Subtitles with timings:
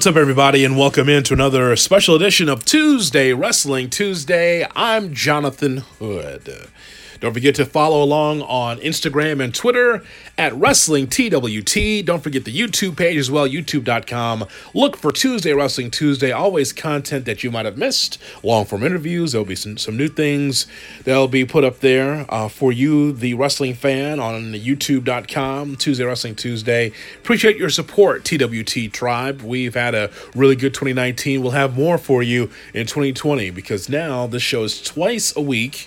[0.00, 4.66] What's up, everybody, and welcome into another special edition of Tuesday Wrestling Tuesday.
[4.74, 6.68] I'm Jonathan Hood.
[7.20, 10.02] Don't forget to follow along on Instagram and Twitter
[10.38, 12.02] at Wrestling TWT.
[12.04, 14.46] Don't forget the YouTube page as well, youtube.com.
[14.72, 16.32] Look for Tuesday Wrestling Tuesday.
[16.32, 19.32] Always content that you might have missed, long form interviews.
[19.32, 20.66] There'll be some, some new things
[21.04, 26.36] that'll be put up there uh, for you, the wrestling fan, on youtube.com, Tuesday Wrestling
[26.36, 26.90] Tuesday.
[27.18, 29.42] Appreciate your support, TWT Tribe.
[29.42, 31.42] We've had a really good 2019.
[31.42, 35.86] We'll have more for you in 2020 because now this show is twice a week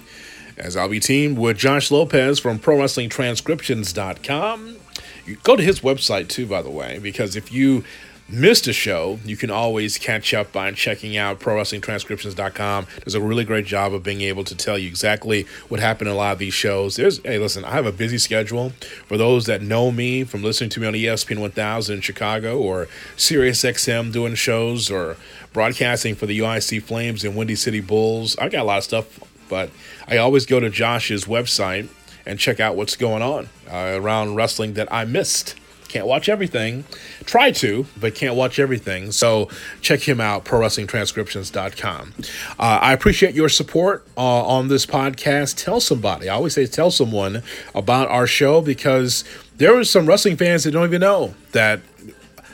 [0.57, 4.77] as I'll be teamed with Josh Lopez from ProWrestlingTranscriptions.com.
[5.25, 7.83] You go to his website too, by the way, because if you
[8.29, 12.87] missed a show, you can always catch up by checking out ProWrestlingTranscriptions.com.
[13.03, 16.15] Does a really great job of being able to tell you exactly what happened in
[16.15, 16.95] a lot of these shows.
[16.95, 18.71] There's, hey, listen, I have a busy schedule.
[19.05, 22.87] For those that know me from listening to me on ESPN 1000 in Chicago or
[23.17, 25.17] SiriusXM doing shows or
[25.51, 29.19] broadcasting for the UIC Flames and Windy City Bulls, I got a lot of stuff
[29.53, 29.69] but
[30.07, 31.87] I always go to Josh's website
[32.25, 35.53] and check out what's going on uh, around wrestling that I missed.
[35.89, 36.85] Can't watch everything.
[37.23, 39.11] Try to, but can't watch everything.
[39.11, 42.13] So check him out, ProWrestlingTranscriptions.com.
[42.57, 45.63] Uh, I appreciate your support uh, on this podcast.
[45.63, 46.29] Tell somebody.
[46.29, 47.43] I always say tell someone
[47.75, 49.23] about our show because
[49.57, 51.81] there are some wrestling fans that don't even know that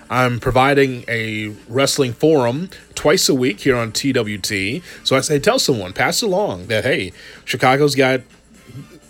[0.10, 4.82] I'm providing a wrestling forum twice a week here on TWT.
[5.04, 7.14] So I say, tell someone, pass along that, hey,
[7.46, 8.22] Chicago's got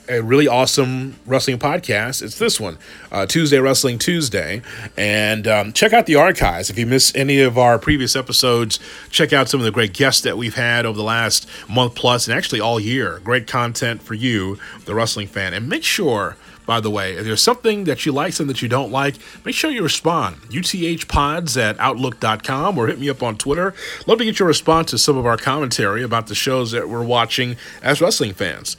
[0.10, 2.22] a really awesome wrestling podcast.
[2.24, 2.78] It's this one,
[3.12, 4.62] uh, Tuesday Wrestling Tuesday.
[4.98, 6.70] And um, check out the archives.
[6.70, 8.80] If you miss any of our previous episodes,
[9.12, 12.28] check out some of the great guests that we've had over the last month plus
[12.28, 13.22] and actually all year.
[13.24, 15.54] Great content for you, the wrestling fan.
[15.54, 16.36] And make sure
[16.70, 17.14] by the way.
[17.14, 20.36] If there's something that you like, something that you don't like, make sure you respond.
[20.52, 23.74] UTHpods at Outlook.com or hit me up on Twitter.
[24.06, 27.04] Love to get your response to some of our commentary about the shows that we're
[27.04, 28.78] watching as wrestling fans.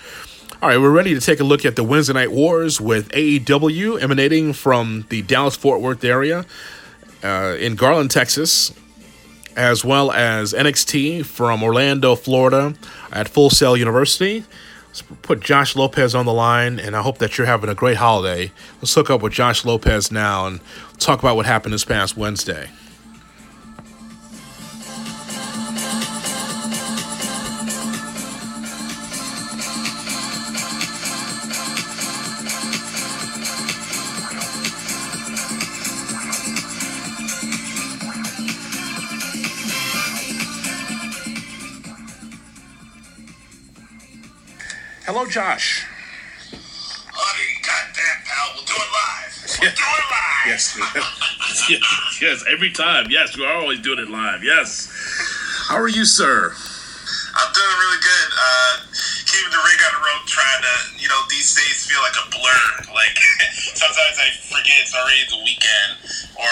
[0.62, 4.00] All right, we're ready to take a look at the Wednesday Night Wars with AEW
[4.00, 6.46] emanating from the Dallas Fort Worth area
[7.24, 8.72] uh, in Garland, Texas,
[9.56, 12.72] as well as NXT from Orlando, Florida
[13.10, 14.44] at Full Sail University.
[15.22, 18.52] Put Josh Lopez on the line, and I hope that you're having a great holiday.
[18.80, 20.60] Let's hook up with Josh Lopez now and
[20.98, 22.70] talk about what happened this past Wednesday.
[45.30, 45.86] Josh.
[46.52, 48.50] Oh, goddamn, pal.
[48.54, 49.30] We'll do it live.
[49.62, 50.46] We'll do it live.
[50.46, 50.74] Yes.
[51.70, 52.18] yes.
[52.20, 52.44] Yes.
[52.50, 53.06] Every time.
[53.10, 53.36] Yes.
[53.38, 54.42] We are always doing it live.
[54.42, 54.90] Yes.
[55.68, 56.50] How are you, sir?
[56.50, 58.28] I'm doing really good.
[58.34, 58.74] Uh,
[59.22, 62.26] keeping the rig on the road, trying to, you know, these days feel like a
[62.34, 62.90] blur.
[62.90, 63.14] Like,
[63.78, 66.50] sometimes I forget it's already the weekend, or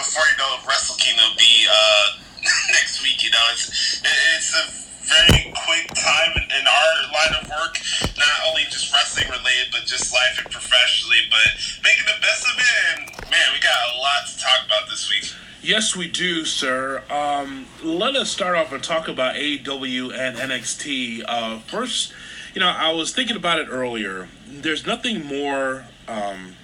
[0.00, 2.06] before you know, Wrestle Kingdom will be uh,
[2.72, 3.44] next week, you know.
[3.52, 7.80] It's, it's a very quick time in, in, our line of work,
[8.16, 11.48] not only just wrestling related, but just life and professionally, but
[11.82, 12.76] making the best of it.
[12.92, 15.32] And man, we got a lot to talk about this week.
[15.62, 17.02] Yes, we do, sir.
[17.10, 21.24] Um, let us start off and talk about AEW and NXT.
[21.26, 22.12] Uh, first,
[22.54, 24.28] you know, I was thinking about it earlier.
[24.46, 25.86] There's nothing more.
[26.06, 26.54] Um,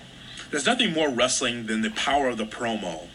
[0.50, 3.08] there's nothing more wrestling than the power of the promo.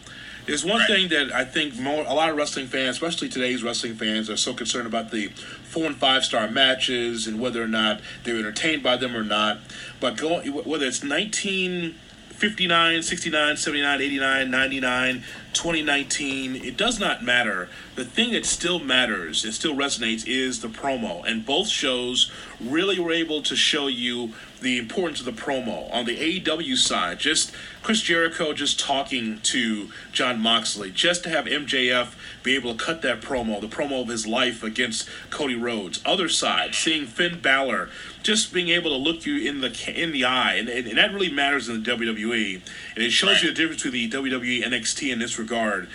[0.50, 3.94] There's one thing that I think more, a lot of wrestling fans, especially today's wrestling
[3.94, 8.00] fans, are so concerned about the four and five star matches and whether or not
[8.24, 9.60] they're entertained by them or not.
[10.00, 17.68] But go, whether it's 1959, 69, 79, 89, 99, 2019, it does not matter.
[17.94, 21.24] The thing that still matters, it still resonates, is the promo.
[21.24, 22.28] And both shows
[22.60, 25.92] really were able to show you the importance of the promo.
[25.92, 27.52] On the AEW side, just
[27.82, 33.02] Chris Jericho just talking to Jon Moxley, just to have MJF be able to cut
[33.02, 36.00] that promo, the promo of his life against Cody Rhodes.
[36.04, 37.88] Other side, seeing Finn Balor
[38.22, 41.12] just being able to look you in the in the eye, and, and, and that
[41.12, 42.60] really matters in the WWE.
[42.94, 45.88] And it shows you the difference between the WWE and NXT in this regard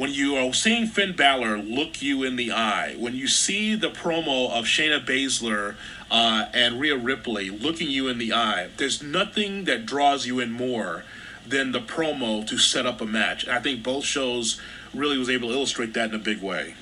[0.00, 3.90] when you are seeing Finn Balor look you in the eye, when you see the
[3.90, 5.74] promo of Shayna Baszler
[6.10, 10.52] uh, and Rhea Ripley looking you in the eye, there's nothing that draws you in
[10.52, 11.04] more
[11.46, 13.44] than the promo to set up a match.
[13.44, 14.58] And I think both shows
[14.94, 16.76] really was able to illustrate that in a big way.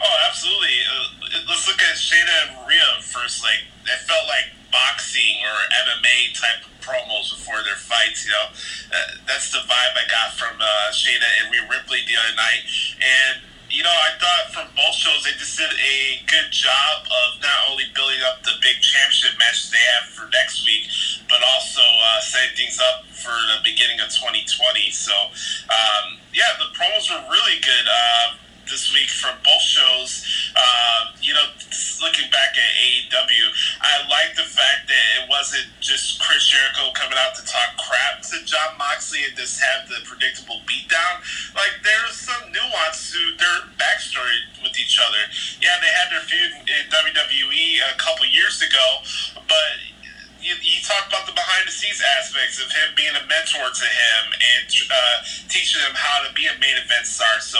[0.00, 0.68] Oh, absolutely.
[0.88, 3.42] Uh, let's look at Shayna and Rhea first.
[3.42, 8.24] Like, it felt like boxing or MMA type promos before their fights.
[8.24, 8.48] You know,
[8.96, 12.64] uh, that's the vibe I got from uh, Shayna and Rhea Ripley the other night,
[12.96, 17.40] and you know, I thought from both shows they just did a good job of
[17.44, 20.88] not only building up the big championship matches they have for next week,
[21.28, 24.88] but also uh, setting things up for the beginning of 2020.
[24.90, 25.12] So,
[25.68, 27.84] um, yeah, the promos were really good.
[27.84, 30.24] Uh, this week from both shows.
[30.56, 31.44] Uh, you know,
[32.00, 33.44] looking back at AEW,
[33.80, 38.22] I like the fact that it wasn't just Chris Jericho coming out to talk crap
[38.32, 41.24] to Jon Moxley and just have the predictable beatdown.
[41.54, 45.22] Like there's some nuance to their backstory with each other.
[45.60, 48.86] Yeah, they had their feud in WWE a couple years ago,
[49.48, 49.72] but
[50.40, 53.86] you, you talk about the behind the scenes aspects of him being a mentor to
[53.88, 55.16] him and uh,
[55.50, 57.40] teaching him how to be a main event star.
[57.40, 57.58] So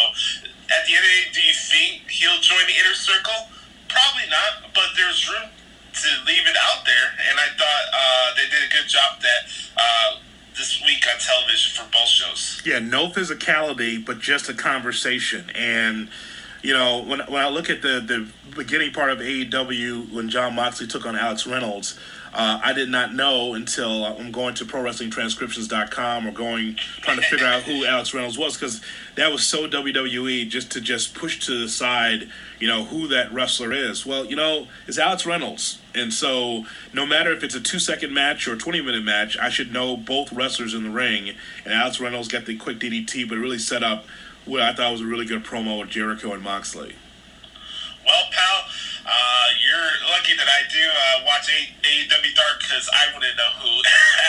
[0.71, 3.49] at the end of the day, do you think he'll join the inner circle?
[3.89, 8.45] Probably not, but there's room to leave it out there, and I thought uh, they
[8.45, 9.41] did a good job that
[9.77, 10.19] uh,
[10.57, 12.63] this week on television for both shows.
[12.65, 15.51] Yeah, no physicality, but just a conversation.
[15.55, 16.09] And
[16.63, 20.55] you know, when when I look at the the beginning part of AEW when Jon
[20.55, 21.99] Moxley took on Alex Reynolds
[22.39, 27.45] uh, I did not know until I'm going to ProWrestlingTranscriptions.com or going trying to figure
[27.45, 28.81] out who Alex Reynolds was because
[29.17, 32.29] that was so WWE just to just push to the side,
[32.61, 34.07] you know, who that wrestler is.
[34.07, 38.15] Well, you know, it's Alex Reynolds, and so no matter if it's a two second
[38.15, 41.35] match or a 20 minute match, I should know both wrestlers in the ring.
[41.65, 44.07] And Alex Reynolds got the quick DDT, but really set up
[44.45, 46.95] what I thought was a really good promo with Jericho and Moxley.
[48.07, 48.65] Well, pal
[49.09, 53.69] uh, you're lucky that I do uh, watch AEW Dark because I wouldn't know who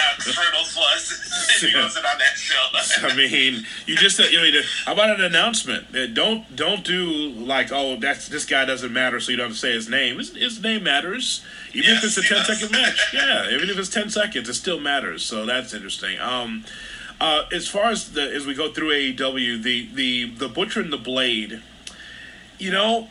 [0.08, 1.12] Alex Reynolds was
[1.64, 3.08] if he wasn't on that show.
[3.08, 5.94] I mean, you just you know, how about an announcement?
[5.94, 9.56] Uh, don't don't do like, oh, that's this guy doesn't matter, so you don't have
[9.56, 10.18] to say his name.
[10.18, 11.44] His, his name matters,
[11.74, 13.14] even yes, if it's a 10 second match.
[13.14, 15.26] Yeah, even if it's ten seconds, it still matters.
[15.26, 16.20] So that's interesting.
[16.20, 16.64] Um,
[17.20, 20.94] uh, as far as the as we go through AEW, the the the Butcher and
[20.94, 21.62] the Blade,
[22.58, 23.10] you know,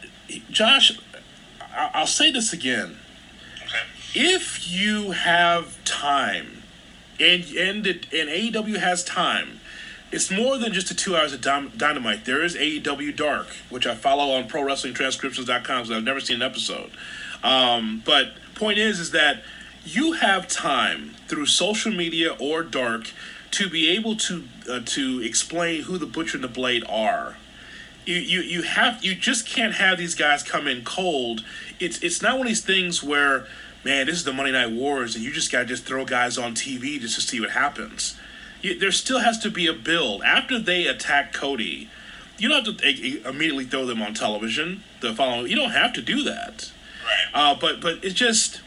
[0.50, 0.98] Josh
[1.74, 2.96] I'll say this again.
[3.64, 3.78] Okay.
[4.14, 6.62] If you have time,
[7.20, 9.60] and and it, and AEW has time,
[10.10, 12.24] it's more than just the two hours of dynamite.
[12.24, 15.86] There is AEW Dark, which I follow on ProWrestlingTranscriptions.com.
[15.86, 16.90] So I've never seen an episode.
[17.42, 19.42] Um, but point is, is that
[19.84, 23.12] you have time through social media or Dark
[23.52, 27.36] to be able to uh, to explain who the Butcher and the Blade are
[28.08, 31.44] you, you you have you just can't have these guys come in cold.
[31.78, 33.46] It's it's not one of these things where,
[33.84, 36.38] man, this is the Monday Night Wars, and you just got to just throw guys
[36.38, 38.18] on TV just to see what happens.
[38.62, 41.90] You, there still has to be a build after they attack Cody.
[42.38, 44.84] You don't have to immediately throw them on television.
[45.00, 46.72] The following, you don't have to do that.
[47.04, 47.52] Right.
[47.52, 48.62] Uh, but but it's just.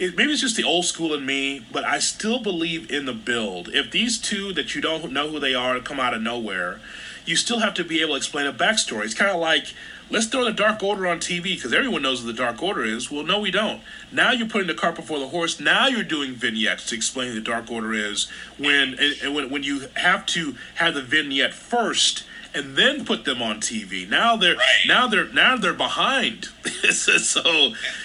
[0.00, 3.12] It, maybe it's just the old school in me, but I still believe in the
[3.12, 3.68] build.
[3.68, 6.80] If these two that you don't know who they are come out of nowhere,
[7.26, 9.04] you still have to be able to explain a backstory.
[9.04, 9.74] It's kind of like
[10.10, 13.10] let's throw the Dark Order on TV because everyone knows what the Dark Order is.
[13.10, 13.80] Well, no, we don't.
[14.12, 15.60] Now you're putting the cart before the horse.
[15.60, 18.28] Now you're doing vignettes to explain the Dark Order is.
[18.58, 23.40] When and when when you have to have the vignette first and then put them
[23.40, 24.08] on TV.
[24.08, 24.84] Now they're right.
[24.86, 26.46] now they're now they're behind.
[26.90, 27.34] so it's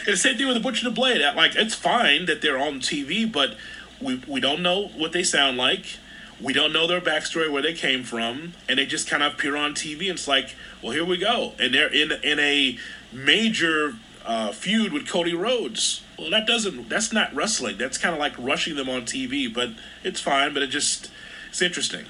[0.06, 1.22] the same thing with the Butcher and the Blade.
[1.36, 3.56] Like it's fine that they're on TV, but
[4.02, 5.98] we we don't know what they sound like
[6.42, 9.56] we don't know their backstory, where they came from, and they just kind of appear
[9.56, 10.10] on TV.
[10.10, 12.78] And it's like, well, here we go, and they're in in a
[13.12, 16.02] major uh, feud with Cody Rhodes.
[16.18, 16.90] Well, that doesn't.
[16.90, 17.78] That's not wrestling.
[17.78, 19.54] That's kind of like rushing them on TV.
[19.54, 19.70] But
[20.04, 20.54] it's fine.
[20.54, 21.12] But it just
[21.50, 22.06] it's interesting.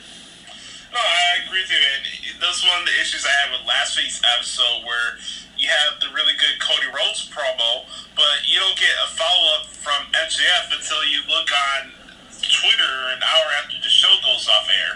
[0.91, 1.77] No, I agree with you.
[1.77, 5.19] And that's one of the issues I had with last week's episode, where
[5.57, 7.83] you have the really good Cody Rhodes promo,
[8.15, 12.04] but you don't get a follow up from MJF until you look on
[12.49, 14.93] Twitter an hour after the show goes off air.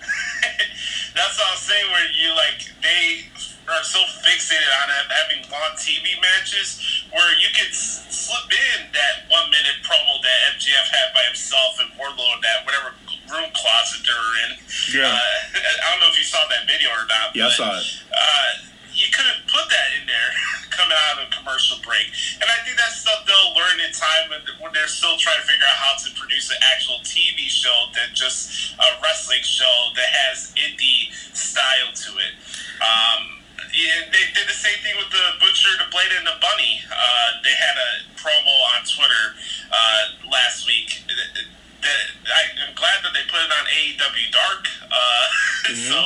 [1.14, 1.86] That's what I'm saying.
[1.90, 3.28] Where you like they
[3.68, 9.50] are so fixated on having long TV matches, where you could slip in that one
[9.50, 12.94] minute promo that MJF had by himself and Wardlow that whatever
[13.30, 14.50] room closet they're in.
[14.94, 15.14] Yeah.
[15.14, 17.34] Uh, I don't know if you saw that video or not.
[17.34, 17.86] Yeah, but, I saw it.
[18.10, 20.30] Uh, you couldn't put that in there
[20.76, 22.08] coming out of a commercial break.
[22.40, 25.46] And I think that's stuff they'll learn in time when, when they're still trying to
[25.46, 30.08] figure out how to produce an actual TV show than just a wrestling show that
[30.08, 32.34] has indie style to it.
[32.80, 36.82] Um, yeah, they did the same thing with the Butcher, the Blade, and the Bunny.
[36.90, 39.24] Uh, they had a promo on Twitter
[39.70, 41.06] uh, last week.
[41.06, 44.62] That I'm glad that they put it on AEW Dark.
[44.84, 45.26] Uh,
[45.70, 45.86] mm-hmm.
[45.86, 45.98] So,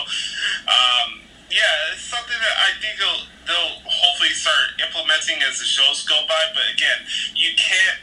[0.69, 1.09] um,
[1.55, 6.19] yeah, it's something that I think they'll, they'll hopefully start implementing as the shows go
[6.27, 6.51] by.
[6.51, 7.07] But again,
[7.39, 8.03] you can't.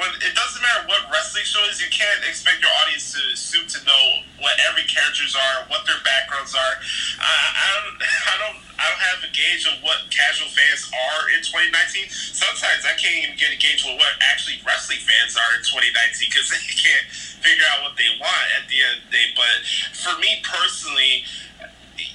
[0.00, 3.68] when it doesn't matter what wrestling show is, you can't expect your audience to assume
[3.76, 4.04] to know
[4.40, 6.74] what every characters are, what their backgrounds are.
[7.20, 8.00] I, I don't,
[8.32, 12.08] I don't, I don't have a gauge of what casual fans are in 2019.
[12.08, 16.32] Sometimes I can't even get a gauge of what actually wrestling fans are in 2019
[16.32, 17.06] because they can't
[17.44, 19.28] figure out what they want at the end of the day.
[19.36, 19.60] But
[19.92, 21.28] for me personally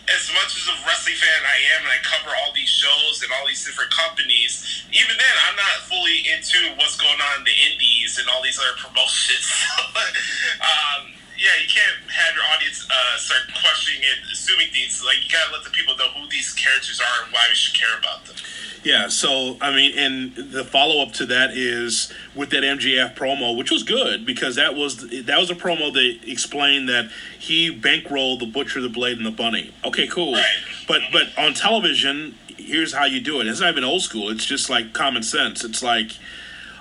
[0.07, 3.29] as much as a wrestling fan I am, and I cover all these shows and
[3.35, 7.57] all these different companies, even then, I'm not fully into what's going on in the
[7.71, 9.45] indies and all these other promotions.
[10.63, 15.03] um, yeah, you can't have your audience uh, start questioning and assuming things.
[15.03, 17.75] Like, you gotta let the people know who these characters are and why we should
[17.75, 18.39] care about them.
[18.87, 23.57] Yeah, so I mean, and the follow up to that is with that MJF promo,
[23.57, 28.39] which was good because that was that was a promo that explained that he bankrolled
[28.39, 29.73] the butcher, the blade, and the bunny.
[29.83, 30.35] Okay, cool.
[30.35, 30.45] Right.
[30.87, 33.47] But but on television, here's how you do it.
[33.47, 34.29] It's not even old school.
[34.29, 35.65] It's just like common sense.
[35.65, 36.11] It's like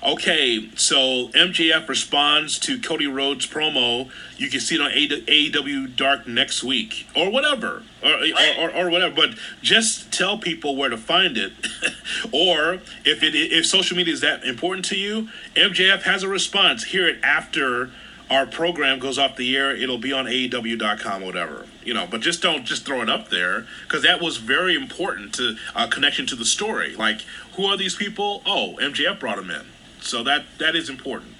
[0.06, 4.08] Okay, so MJF responds to Cody Rhodes' promo.
[4.36, 8.90] You can see it on AEW Dark next week, or whatever, or, or, or, or
[8.90, 9.16] whatever.
[9.16, 9.30] But
[9.62, 11.54] just tell people where to find it,
[12.32, 16.84] or if it if social media is that important to you, MJF has a response.
[16.84, 17.90] Hear it after
[18.30, 19.74] our program goes off the air.
[19.74, 22.06] It'll be on AEW.com, whatever you know.
[22.08, 25.88] But just don't just throw it up there because that was very important to uh,
[25.88, 26.94] connection to the story.
[26.94, 27.22] Like,
[27.54, 28.42] who are these people?
[28.46, 29.66] Oh, MJF brought them in.
[30.06, 31.34] So that that is important.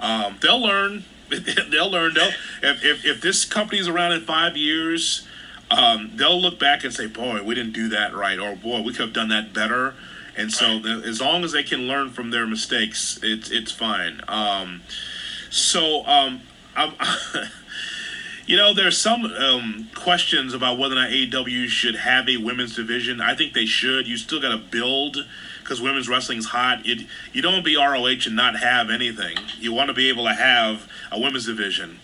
[0.00, 1.04] Um, they'll learn.
[1.70, 2.14] they'll learn.
[2.14, 5.26] They'll if, if if this company's around in five years,
[5.70, 8.92] um, they'll look back and say, "Boy, we didn't do that right," or "Boy, we
[8.92, 9.94] could have done that better."
[10.36, 14.20] And so, the, as long as they can learn from their mistakes, it's it's fine.
[14.26, 14.82] Um,
[15.50, 16.40] so, um,
[18.46, 22.74] you know, there's some um, questions about whether or not AEW should have a women's
[22.74, 23.20] division.
[23.20, 24.06] I think they should.
[24.08, 25.26] You still got to build
[25.70, 26.84] because women's wrestling is hot.
[26.84, 29.36] It, you don't be ROH and not have anything.
[29.60, 32.00] You want to be able to have a women's division.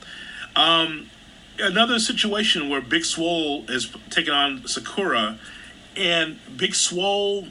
[0.54, 1.11] Um,
[1.58, 5.40] another situation where Big Swole is taking on Sakura,
[5.96, 7.49] and Big Swole,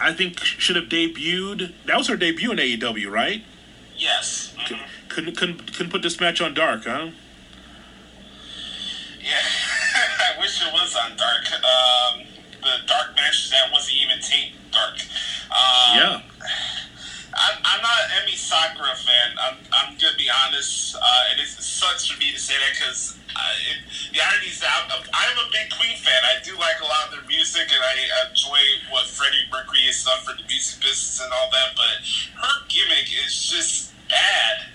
[0.00, 1.72] I think, should have debuted.
[1.86, 3.42] That was her debut in AEW, right?
[3.96, 4.54] Yes.
[4.56, 5.08] Mm-hmm.
[5.08, 7.10] Couldn't, couldn't couldn't put this match on Dark, huh?
[9.20, 9.32] Yeah,
[10.36, 11.44] I wish it was on Dark.
[11.54, 12.33] Um,
[12.74, 14.98] the Dark match that wasn't even taped Dark.
[15.50, 16.20] Um, yeah.
[17.34, 19.34] I'm, I'm not an Emi Sakura fan.
[19.38, 23.18] I'm, I'm gonna be honest, uh, and it sucks for me to say that because
[24.14, 26.22] the irony is that I'm, I'm a big Queen fan.
[26.22, 30.04] I do like a lot of their music, and I enjoy what Freddie Mercury has
[30.04, 31.74] done for the music business and all that.
[31.74, 32.06] But
[32.38, 34.73] her gimmick is just bad.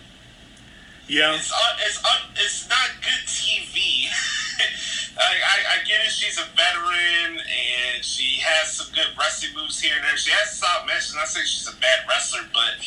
[1.10, 4.06] Yeah, it's un, it's un, it's not good TV.
[5.18, 6.14] I, I, I, get it.
[6.14, 10.16] She's a veteran and she has some good wrestling moves here and there.
[10.22, 11.18] She has solid matches.
[11.18, 12.78] Not saying she's a bad wrestler, but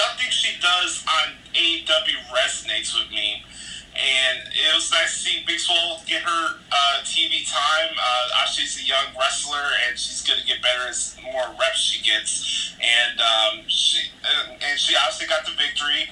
[0.00, 3.44] nothing she does on AEW resonates with me.
[4.00, 7.92] And it was nice to see Big Swole get her uh, TV time.
[8.00, 12.00] Uh, she's a young wrestler, and she's going to get better as more reps she
[12.00, 12.72] gets.
[12.80, 16.08] And um, she and she obviously got the victory.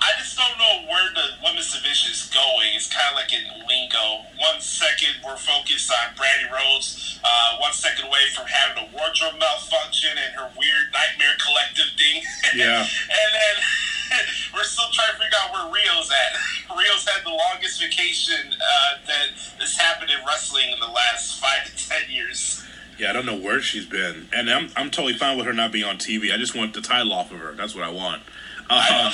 [0.00, 2.68] I just don't know where the women's division is going.
[2.76, 4.28] It's kind of like in lingo.
[4.38, 9.40] One second we're focused on Brandi Rhodes, uh, one second away from having a wardrobe
[9.40, 12.22] malfunction and her weird nightmare collective thing.
[12.54, 12.80] Yeah.
[12.80, 13.56] and then
[14.54, 16.32] we're still trying to figure out where Riho's at.
[16.76, 21.64] Riho's had the longest vacation uh, that has happened in wrestling in the last five
[21.66, 22.62] to ten years.
[22.98, 25.70] Yeah, I don't know where she's been, and I'm I'm totally fine with her not
[25.72, 26.32] being on TV.
[26.32, 27.52] I just want the title off of her.
[27.52, 28.22] That's what I want.
[28.70, 29.12] Um,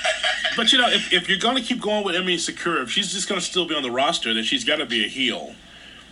[0.56, 3.28] but you know, if, if you're gonna keep going with Emi Sakura, if she's just
[3.28, 5.54] gonna still be on the roster, then she's got to be a heel.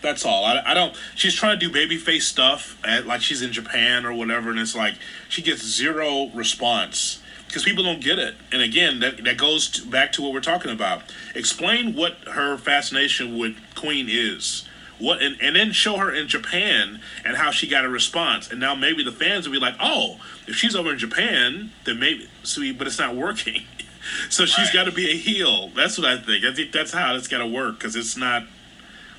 [0.03, 0.45] That's all.
[0.45, 0.95] I, I don't.
[1.15, 4.77] She's trying to do babyface stuff, at, like she's in Japan or whatever, and it's
[4.77, 4.95] like
[5.29, 8.35] she gets zero response because people don't get it.
[8.53, 11.03] And again, that that goes to, back to what we're talking about.
[11.35, 14.67] Explain what her fascination with Queen is
[14.99, 18.51] what and, and then show her in Japan and how she got a response.
[18.51, 21.99] And now maybe the fans will be like, oh, if she's over in Japan, then
[21.99, 23.65] maybe sweet, but it's not working.
[24.31, 25.71] so she's got to be a heel.
[25.75, 26.45] That's what I think.
[26.45, 28.45] I think that's how it's got to work because it's not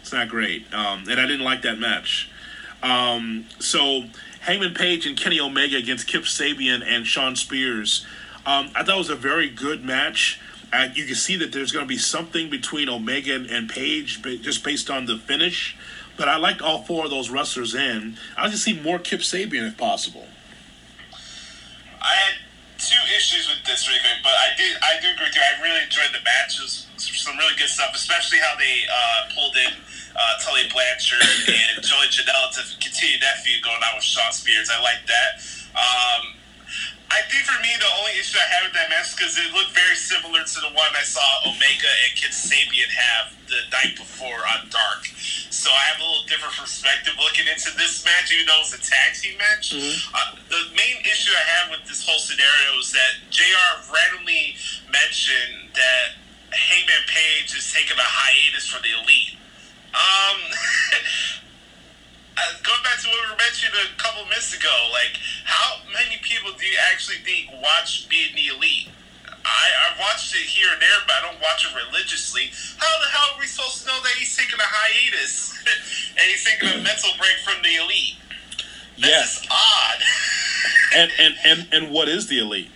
[0.01, 0.73] it's not great.
[0.73, 2.31] Um, and I didn't like that match.
[2.81, 4.05] Um, so
[4.41, 8.05] Hangman Page and Kenny Omega against Kip Sabian and Shawn Spears.
[8.45, 10.39] Um, I thought it was a very good match.
[10.71, 14.21] Uh, you can see that there's going to be something between Omega and, and Page,
[14.41, 15.75] just based on the finish.
[16.17, 18.17] But I liked all four of those wrestlers in.
[18.37, 20.27] I like to see more Kip Sabian if possible.
[22.01, 22.33] I had
[22.77, 25.41] two issues with this, really, but I did I do agree with you.
[25.41, 26.87] I really enjoyed the matches.
[26.97, 32.09] Some really good stuff, especially how they uh, pulled in uh, Tully Blanchard and Joey
[32.09, 34.69] Janela to continue that feud going on with Shawn Spears.
[34.69, 35.31] I like that.
[35.77, 36.36] Um,
[37.09, 39.47] I think for me, the only issue I have with that match is because it
[39.55, 43.95] looked very similar to the one I saw Omega and Kip Sabian have the night
[43.95, 45.07] before on Dark.
[45.49, 48.83] So I have a little different perspective looking into this match, even though it's a
[48.83, 49.71] tag team match.
[49.73, 54.59] Uh, the main issue I had with this whole scenario is that JR randomly
[54.91, 56.19] mentioned that
[56.51, 59.39] Hangman Page is taking a hiatus for the Elite.
[59.95, 60.37] Um,
[62.37, 66.21] uh, going back to what we were mentioning a couple minutes ago, like how many
[66.21, 68.93] people do you actually think watch being the elite?
[69.25, 72.51] I I've watched it here and there, but I don't watch it religiously.
[72.77, 75.55] How the hell are we supposed to know that he's taking a hiatus
[76.19, 78.21] and he's taking a mental break from the elite?
[78.99, 80.01] That's just odd.
[80.95, 82.71] And, and and and what is the elite?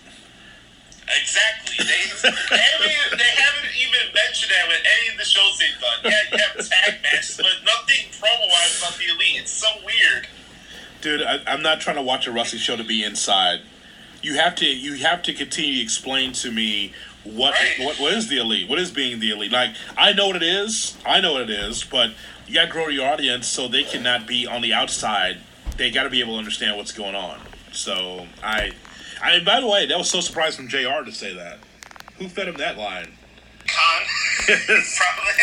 [1.19, 1.75] Exactly.
[1.77, 6.11] They, they, haven't, they haven't even mentioned that with any of the shows they've done.
[6.11, 9.41] Yeah, you have tag matches, but nothing promo wise about the elite.
[9.41, 10.27] It's so weird.
[11.01, 13.61] Dude, I, I'm not trying to watch a wrestling show to be inside.
[14.21, 17.75] You have to you have to continue to explain to me what Right.
[17.79, 18.69] what what is the elite?
[18.69, 19.51] What is being the elite?
[19.51, 20.95] Like I know what it is.
[21.05, 22.11] I know what it is, but
[22.47, 25.37] you got to grow your audience so they cannot be on the outside.
[25.77, 27.39] They got to be able to understand what's going on.
[27.71, 28.73] So I,
[29.21, 29.43] I.
[29.43, 31.03] By the way, that was so surprised from Jr.
[31.05, 31.59] to say that.
[32.17, 33.07] Who fed him that line?
[33.67, 34.01] Khan.
[34.45, 35.33] Probably.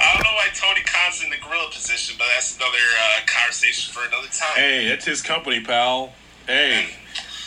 [0.00, 3.92] I don't know why Tony Khan's in the gorilla position, but that's another uh, conversation
[3.92, 4.56] for another time.
[4.56, 6.12] Hey, it's his company, pal.
[6.46, 6.88] Hey,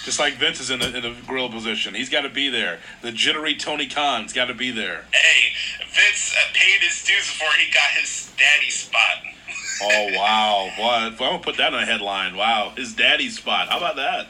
[0.05, 2.79] just like Vince is in the, in the grill position, he's got to be there.
[3.01, 5.05] The jittery Tony Khan's got to be there.
[5.11, 9.23] Hey, Vince uh, paid his dues before he got his daddy spot.
[9.81, 11.01] Oh wow, what?
[11.01, 12.37] I'm gonna put that on a headline.
[12.37, 13.67] Wow, his daddy's spot.
[13.67, 14.27] How about that?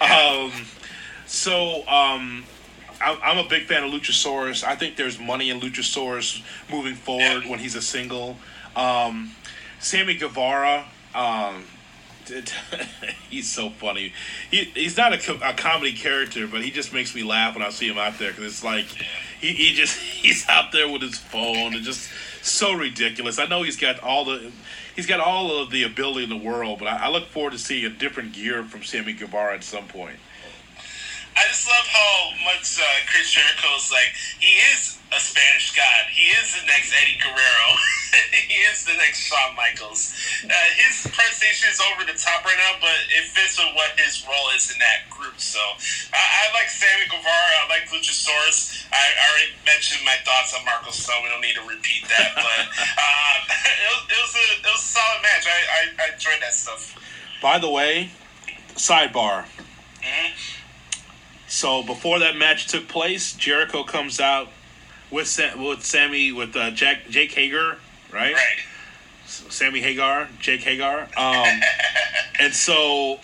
[0.00, 0.52] Um,
[1.26, 2.44] so um,
[3.00, 4.64] I'm, I'm a big fan of Luchasaurus.
[4.64, 7.50] I think there's money in Luchasaurus moving forward Yeah.
[7.50, 8.36] when he's a single.
[8.74, 9.32] Um,
[9.80, 10.84] Sammy Guevara.
[11.14, 11.64] Um,
[13.30, 14.12] he's so funny.
[14.50, 17.70] He, he's not a, a comedy character, but he just makes me laugh when I
[17.70, 18.86] see him out there because it's like
[19.40, 22.10] he, he just he's out there with his phone and just
[22.42, 23.38] so ridiculous.
[23.38, 24.50] I know he's got all the
[24.96, 27.58] he's got all of the ability in the world, but I, I look forward to
[27.58, 30.16] seeing a different gear from Sammy Guevara at some point.
[31.36, 36.08] I just love how much uh, Chris Jericho's like, he is a Spanish god.
[36.08, 37.68] He is the next Eddie Guerrero.
[38.48, 40.16] he is the next Shawn Michaels.
[40.42, 44.24] Uh, his presentation is over the top right now, but it fits with what his
[44.24, 45.36] role is in that group.
[45.36, 45.60] So
[46.16, 47.52] I, I like Sammy Guevara.
[47.62, 48.88] I like Luchasaurus.
[48.88, 51.20] I, I already mentioned my thoughts on Marco Stone.
[51.20, 52.60] We don't need to repeat that, but
[53.04, 53.38] um,
[53.76, 55.44] it, was, it, was a, it was a solid match.
[55.44, 56.96] I, I, I enjoyed that stuff.
[57.44, 58.08] By the way,
[58.74, 59.44] sidebar.
[60.00, 60.55] Mhm.
[61.48, 64.48] So before that match took place, Jericho comes out
[65.10, 67.78] with with Sammy with uh, Jack Jake Hager,
[68.12, 68.34] right?
[68.34, 68.58] Right.
[69.26, 71.08] Sammy Hagar, Jake Hagar.
[71.16, 71.60] Um,
[72.40, 73.20] and so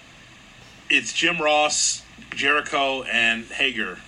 [0.90, 3.98] it's Jim Ross, Jericho, and Hager.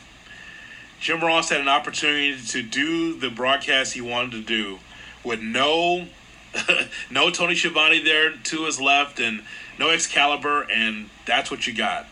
[1.00, 4.78] Jim Ross had an opportunity to do the broadcast he wanted to do
[5.22, 6.06] with no
[7.10, 9.42] no Tony Schiavone there to his left and
[9.78, 12.06] no Excalibur, and that's what you got.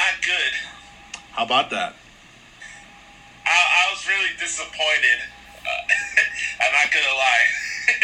[0.00, 0.52] Not good.
[1.32, 1.94] How about that?
[3.44, 5.20] I, I was really disappointed.
[5.60, 5.68] Uh,
[6.62, 7.46] I'm not gonna lie.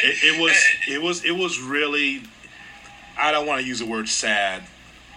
[0.02, 2.22] It, it was it was it was really
[3.16, 4.64] I don't want to use the word sad,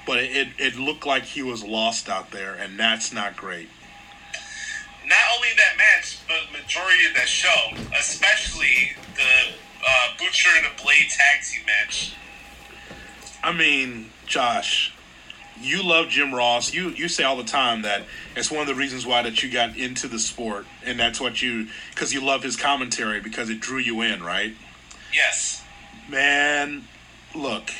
[0.05, 3.67] but it, it, it looked like he was lost out there, and that's not great.
[5.05, 9.53] Not only that match, but majority of that show, especially the
[9.85, 12.13] uh, Butcher and the Blade tag team match.
[13.43, 14.93] I mean, Josh,
[15.61, 16.73] you love Jim Ross.
[16.73, 18.03] You you say all the time that
[18.35, 21.41] it's one of the reasons why that you got into the sport, and that's what
[21.41, 24.55] you because you love his commentary because it drew you in, right?
[25.13, 25.63] Yes.
[26.09, 26.87] Man,
[27.35, 27.71] look,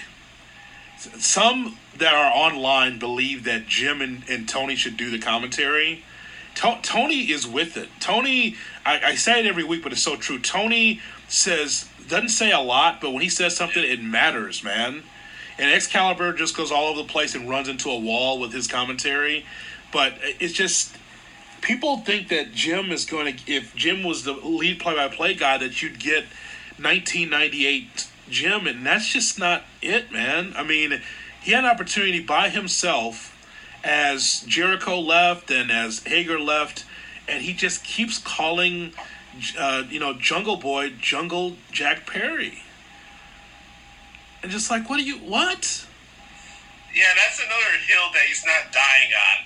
[0.98, 6.04] some that are online believe that Jim and, and Tony should do the commentary.
[6.56, 7.90] To- Tony is with it.
[8.00, 10.40] Tony, I, I say it every week, but it's so true.
[10.40, 15.04] Tony says doesn't say a lot, but when he says something, it matters, man.
[15.60, 18.66] And Excalibur just goes all over the place and runs into a wall with his
[18.66, 19.46] commentary.
[19.92, 20.96] But it's just
[21.62, 23.52] people think that Jim is going to.
[23.52, 26.24] If Jim was the lead play-by-play guy, that you'd get
[26.78, 30.54] 1998 Jim, and that's just not it, man.
[30.56, 31.02] I mean,
[31.42, 33.36] he had an opportunity by himself
[33.84, 36.86] as Jericho left and as Hager left,
[37.28, 38.94] and he just keeps calling,
[39.58, 42.64] uh, you know, Jungle Boy Jungle Jack Perry.
[44.42, 45.86] And just like, what do you, what?
[46.96, 49.46] Yeah, that's another hill that he's not dying on.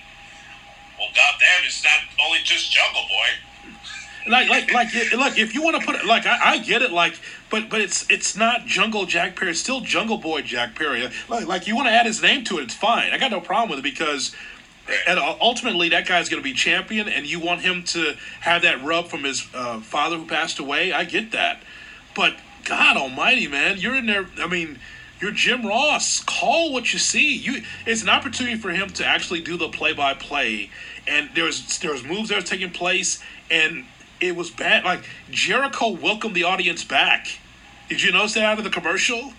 [0.98, 4.30] Well, goddamn, it's not only just Jungle Boy.
[4.30, 6.92] like like like like if you want to put it like I, I get it
[6.92, 7.18] like
[7.50, 11.46] but but it's it's not jungle jack perry it's still jungle boy jack perry like,
[11.46, 13.68] like you want to add his name to it it's fine i got no problem
[13.68, 14.34] with it because
[15.06, 18.82] and ultimately that guy's going to be champion and you want him to have that
[18.82, 21.62] rub from his uh, father who passed away i get that
[22.16, 24.78] but god almighty man you're in there i mean
[25.20, 29.40] you're jim ross call what you see you it's an opportunity for him to actually
[29.40, 30.70] do the play-by-play
[31.06, 33.84] and there's there's moves that are taking place and
[34.20, 34.84] it was bad.
[34.84, 37.28] Like Jericho welcomed the audience back.
[37.88, 39.32] Did you notice that out of the commercial?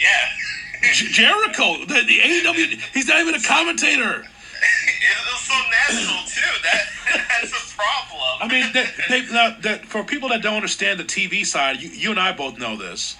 [0.00, 0.92] Yeah.
[0.94, 4.26] Jericho, the, the AEW, he's not even a commentator.
[5.02, 6.62] It was so natural too.
[6.62, 6.86] That
[7.40, 8.38] that's a problem.
[8.40, 11.90] I mean, they, they, now, that for people that don't understand the TV side, you,
[11.90, 13.16] you and I both know this.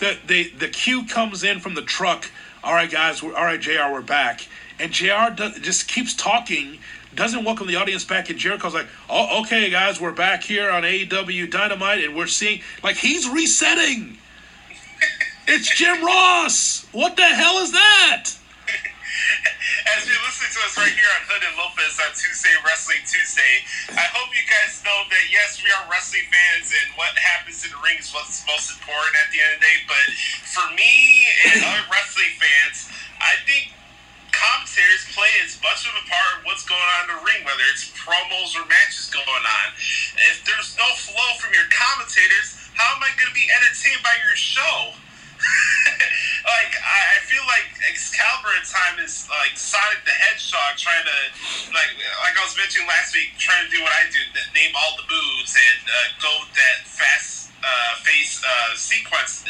[0.00, 2.30] That they the cue comes in from the truck.
[2.64, 3.22] All right, guys.
[3.22, 3.92] We're, all right, Jr.
[3.92, 4.46] We're back,
[4.78, 5.34] and Jr.
[5.34, 6.78] Does, just keeps talking
[7.16, 10.82] doesn't welcome the audience back, and Jericho's like, "Oh, okay, guys, we're back here on
[10.82, 14.18] AEW Dynamite, and we're seeing like he's resetting."
[15.48, 16.86] it's Jim Ross.
[16.92, 18.30] What the hell is that?
[19.94, 23.62] As you're listening to us right here on Hood and Lopez on Tuesday Wrestling Tuesday,
[23.94, 27.70] I hope you guys know that yes, we are wrestling fans, and what happens in
[27.70, 29.78] the ring is what's most important at the end of the day.
[29.86, 30.06] But
[30.50, 32.90] for me and other wrestling fans,
[33.22, 33.72] I think
[34.34, 37.64] commentators play as much of a part of what's going on in the ring, whether
[37.72, 39.68] it's promos or matches going on.
[40.34, 44.18] If there's no flow from your commentators, how am I going to be entertained by
[44.20, 44.92] your show?
[46.46, 51.18] like I, I feel like Excalibur at time is like Sonic the Hedgehog trying to
[51.74, 54.22] like like I was mentioning last week, trying to do what I do,
[54.54, 59.42] name all the moves and uh, go that fast uh, face uh, sequence.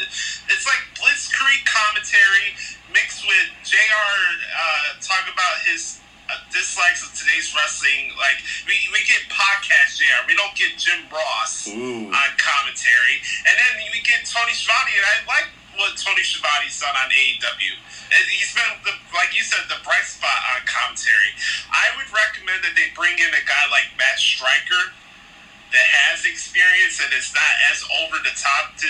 [0.49, 2.57] It's like blitzkrieg commentary
[2.89, 3.77] mixed with Jr.
[3.77, 8.09] Uh, talk about his uh, dislikes of today's wrestling.
[8.17, 10.25] Like we, we get podcast Jr.
[10.25, 12.09] We don't get Jim Ross Ooh.
[12.09, 16.93] on commentary, and then we get Tony Schiavone, and I like what Tony Schiavone's done
[16.97, 17.73] on AEW.
[18.11, 21.31] And He's been, the, like you said, the bright spot on commentary.
[21.69, 24.93] I would recommend that they bring in a guy like Matt Striker
[25.71, 28.87] that has experience and it's not as over the top to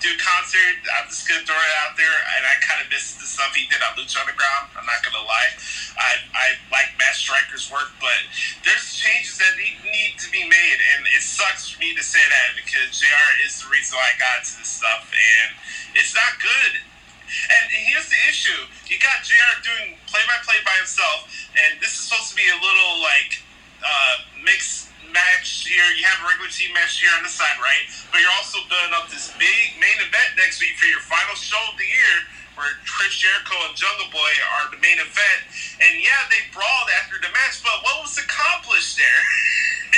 [0.00, 0.80] do concert.
[0.96, 3.68] I'm just gonna throw it out there, and I kind of miss the stuff he
[3.68, 4.72] did on Lucha Underground.
[4.76, 5.52] I'm not gonna lie.
[5.96, 8.20] I I like Matt Striker's work, but
[8.64, 12.48] there's changes that need, to be made, and it sucks for me to say that
[12.56, 13.28] because Jr.
[13.44, 15.48] is the reason why I got into this stuff, and
[15.96, 16.72] it's not good.
[16.80, 19.64] And here's the issue: you got Jr.
[19.64, 23.40] doing play-by-play by himself, and this is supposed to be a little like
[23.80, 25.84] uh, mixed match here.
[25.98, 27.84] You have a regular team match here on the side, right?
[28.10, 31.60] But you're also building up this big main event next week for your final show
[31.70, 32.14] of the year,
[32.56, 35.40] where Chris Jericho and Jungle Boy are the main event.
[35.82, 39.22] And yeah, they brawled after the match, but what was accomplished there?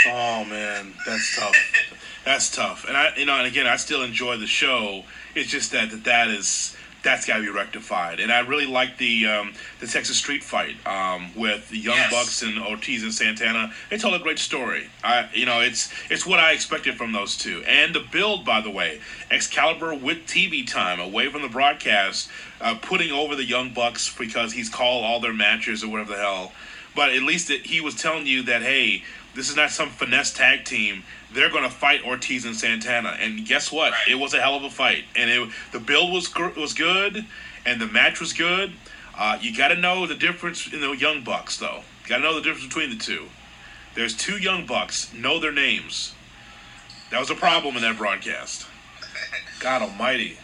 [0.05, 1.55] Oh man, that's tough.
[2.25, 2.87] That's tough.
[2.89, 5.05] And I, you know, and again, I still enjoy the show.
[5.35, 8.21] It's just that that, that is that's got to be rectified.
[8.21, 12.11] And I really like the um, the Texas Street Fight um, with the Young Yes.
[12.13, 13.73] Bucks and Ortiz and Santana.
[13.91, 14.89] They told a great story.
[15.03, 17.63] I, you know, it's it's what I expected from those two.
[17.67, 22.77] And the build, by the way, Excalibur with TV time away from the broadcast, uh,
[22.81, 26.53] putting over the Young Bucks because he's called all their matches or whatever the hell.
[26.95, 29.03] But at least it, he was telling you that hey,
[29.35, 31.05] this is not some finesse tag team.
[31.35, 33.93] They're going to fight Ortiz and Santana, and guess what?
[33.93, 34.09] Right.
[34.11, 37.25] It was a hell of a fight, and it, the build was was good,
[37.65, 38.73] and the match was good.
[39.17, 41.83] Uh, you got to know the difference in the Young Bucks, though.
[42.03, 43.27] You got to know the difference between the two.
[43.95, 45.13] There's two Young Bucks.
[45.13, 46.15] Know their names.
[47.11, 48.67] That was a problem in that broadcast.
[49.61, 50.33] God Almighty.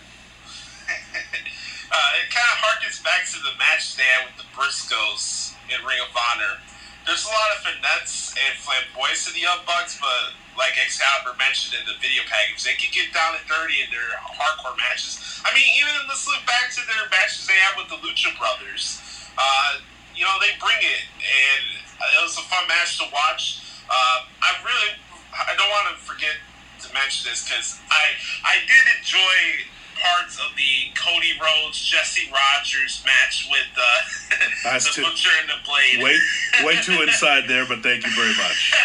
[0.87, 5.85] uh, it kind of harkens back to the match they had with the Briscoes in
[5.85, 6.61] Ring of Honor.
[7.09, 11.89] There's a lot of finesse and flamboyance in the Bucks, but like Excalibur mentioned in
[11.89, 15.17] the video package, they can get down and dirty in their hardcore matches.
[15.41, 19.01] I mean, even let's look back to their matches they had with the Lucha Brothers.
[19.41, 19.81] Uh,
[20.13, 23.65] you know, they bring it, and it was a fun match to watch.
[23.89, 25.01] Uh, I really,
[25.33, 26.37] I don't want to forget
[26.85, 28.05] to mention this because I,
[28.45, 29.65] I did enjoy
[29.99, 35.65] parts of the Cody Rhodes Jesse Rogers match with uh, the too- Butcher and the
[35.65, 36.03] Blade.
[36.03, 36.19] Way,
[36.65, 38.73] way too inside there, but thank you very much.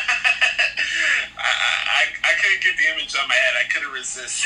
[1.38, 3.54] I, I, I couldn't get the image on my head.
[3.60, 4.44] I couldn't resist.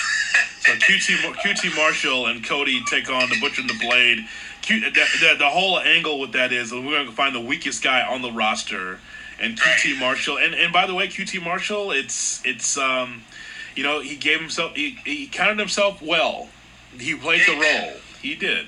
[0.61, 4.25] So QT, QT Marshall and Cody take on the Butcher and the Blade.
[4.61, 4.89] Q, the,
[5.21, 8.21] the, the whole angle with that is we're going to find the weakest guy on
[8.21, 8.99] the roster,
[9.39, 10.37] and QT Marshall.
[10.39, 13.23] And, and by the way, QT Marshall, it's it's um,
[13.75, 16.49] you know, he gave himself he, he counted himself well.
[16.99, 17.93] He played the role.
[18.21, 18.67] He did.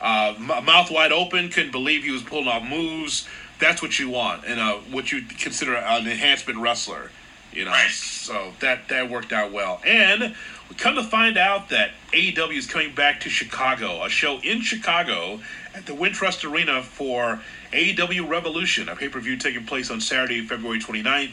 [0.00, 3.26] Uh, mouth wide open, couldn't believe he was pulling off moves.
[3.60, 7.10] That's what you want, and uh, what you consider an enhancement wrestler.
[7.52, 7.88] You know, Right.
[7.90, 9.80] so that that worked out well.
[9.86, 10.34] And
[10.68, 14.60] we come to find out that AEW is coming back to Chicago, a show in
[14.60, 15.40] Chicago
[15.72, 17.40] at the Wintrust Arena for
[17.72, 21.30] AEW Revolution, a pay-per-view taking place on Saturday, February 29th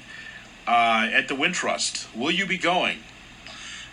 [0.67, 2.06] uh, at the Wintrust.
[2.15, 2.99] Will you be going?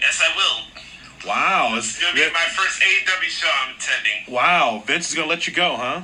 [0.00, 0.82] Yes, I will.
[1.28, 4.34] Wow, It's it's, gonna be my first AEW show I'm attending.
[4.34, 6.00] wow, Vince is gonna let you go, huh?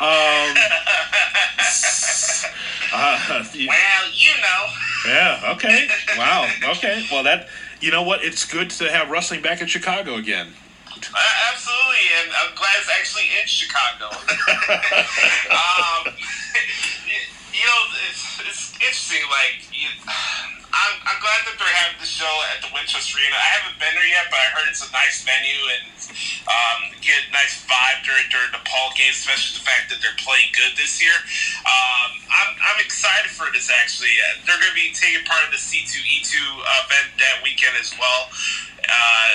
[0.00, 0.56] Um,
[2.94, 4.66] uh, you- Well, you know.
[5.06, 5.52] Yeah.
[5.54, 5.88] Okay.
[6.18, 6.48] Wow.
[6.70, 7.04] Okay.
[7.10, 7.48] Well, that
[7.80, 8.22] you know what?
[8.24, 10.48] It's good to have wrestling back in Chicago again.
[10.88, 11.18] Uh,
[11.52, 14.10] absolutely, and I'm glad it's actually in Chicago.
[15.50, 16.12] um,
[17.52, 19.22] you, know, it's, it's interesting.
[19.30, 19.88] Like, you,
[20.70, 23.34] I'm, I'm glad that they're having the show at the Wintrust Arena.
[23.34, 25.86] I haven't been there yet, but I heard it's a nice venue and
[26.46, 30.16] um, get a nice vibe during during the Paul games, especially the fact that they're
[30.22, 31.14] playing good this year.
[31.66, 33.66] Um, I'm, I'm excited for this.
[33.68, 37.90] Actually, Uh, they're going to be taking part of the C2E2 event that weekend as
[37.98, 38.30] well.
[38.86, 39.34] Uh,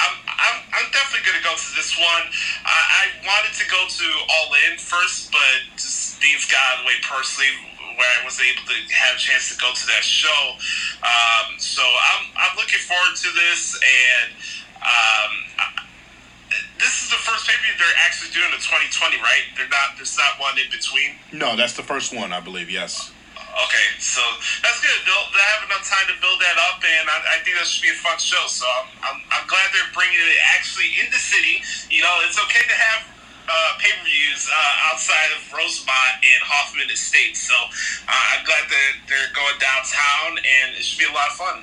[0.00, 2.24] I'm, I'm, I'm definitely going to go to this one.
[2.64, 6.80] I, I wanted to go to All In first, but just things got out of
[6.84, 7.50] the way personally
[7.96, 10.40] where I wasn't able to have a chance to go to that show.
[11.04, 14.28] Um, so I'm, I'm looking forward to this, and
[14.80, 15.84] um, I-
[16.80, 19.44] this is the first pay per view they're actually doing in 2020, right?
[19.56, 20.00] They're not.
[20.00, 21.12] There's not one in between.
[21.30, 22.70] No, that's the first one, I believe.
[22.72, 23.12] Yes.
[23.36, 24.22] Okay, so
[24.64, 24.94] that's good.
[25.04, 27.82] They'll, they have enough time to build that up, and I, I think that should
[27.84, 28.40] be a fun show.
[28.48, 31.60] So I'm, I'm, I'm glad they're bringing it actually in the city.
[31.92, 33.00] You know, it's okay to have
[33.50, 37.40] uh, pay per views uh, outside of Rosemont and Hoffman Estates.
[37.40, 41.36] So uh, I'm glad that they're going downtown, and it should be a lot of
[41.36, 41.62] fun.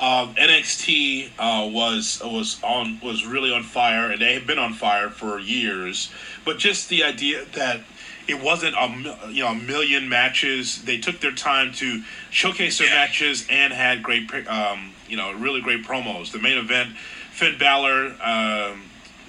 [0.00, 4.74] Um, NXT uh, was was on was really on fire, and they have been on
[4.74, 6.10] fire for years.
[6.44, 7.80] But just the idea that
[8.26, 10.82] it wasn't a you know a million matches.
[10.82, 12.94] They took their time to showcase their Yeah.
[12.94, 16.32] matches and had great um, you know really great promos.
[16.32, 16.96] The main event,
[17.30, 18.82] Finn Balor um,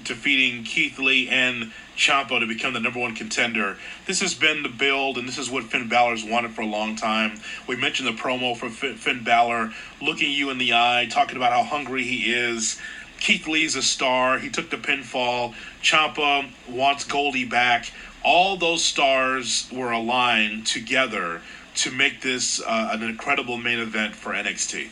[0.03, 3.77] defeating Keith Lee and Ciampa to become the number one contender.
[4.05, 6.95] This has been the build, and this is what Finn Balor's wanted for a long
[6.95, 7.39] time.
[7.67, 11.63] We mentioned the promo for Finn, Balor, looking you in the eye, talking about how
[11.63, 12.79] hungry he is.
[13.19, 14.39] Keith Lee's a star.
[14.39, 15.53] He took the pinfall.
[15.81, 17.91] Ciampa wants Goldie back.
[18.23, 21.41] All those stars were aligned together
[21.75, 24.89] to make this uh, an incredible main event for NXT.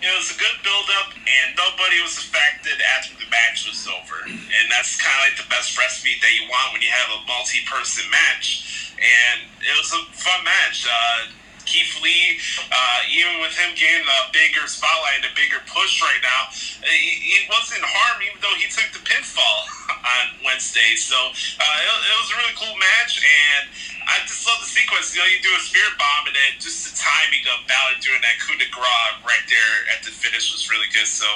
[0.00, 4.24] It was a good build up, and nobody was affected after the match was over.
[4.32, 7.20] And that's kind of like the best recipe that you want when you have a
[7.28, 8.96] multi person match.
[8.96, 10.88] And it was a fun match.
[10.88, 12.38] Uh, Keith Lee,
[12.70, 16.50] uh, even with him getting a bigger spotlight and a bigger push right now,
[16.84, 19.60] he, he wasn't harmed even though he took the pinfall
[20.16, 20.96] on Wednesday.
[20.96, 23.62] So uh, it, it was a really cool match, and
[24.10, 25.14] I just love the sequence.
[25.14, 28.20] You know, you do a spirit bomb, and then just the timing of Balor doing
[28.24, 31.06] that coup de grace right there at the finish was really good.
[31.06, 31.26] So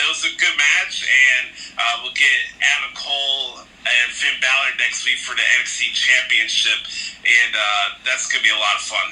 [0.00, 1.44] it was a good match, and
[1.78, 6.80] uh, we'll get Adam Cole and Finn Balor next week for the NXT Championship,
[7.22, 9.08] and uh, that's gonna be a lot of fun.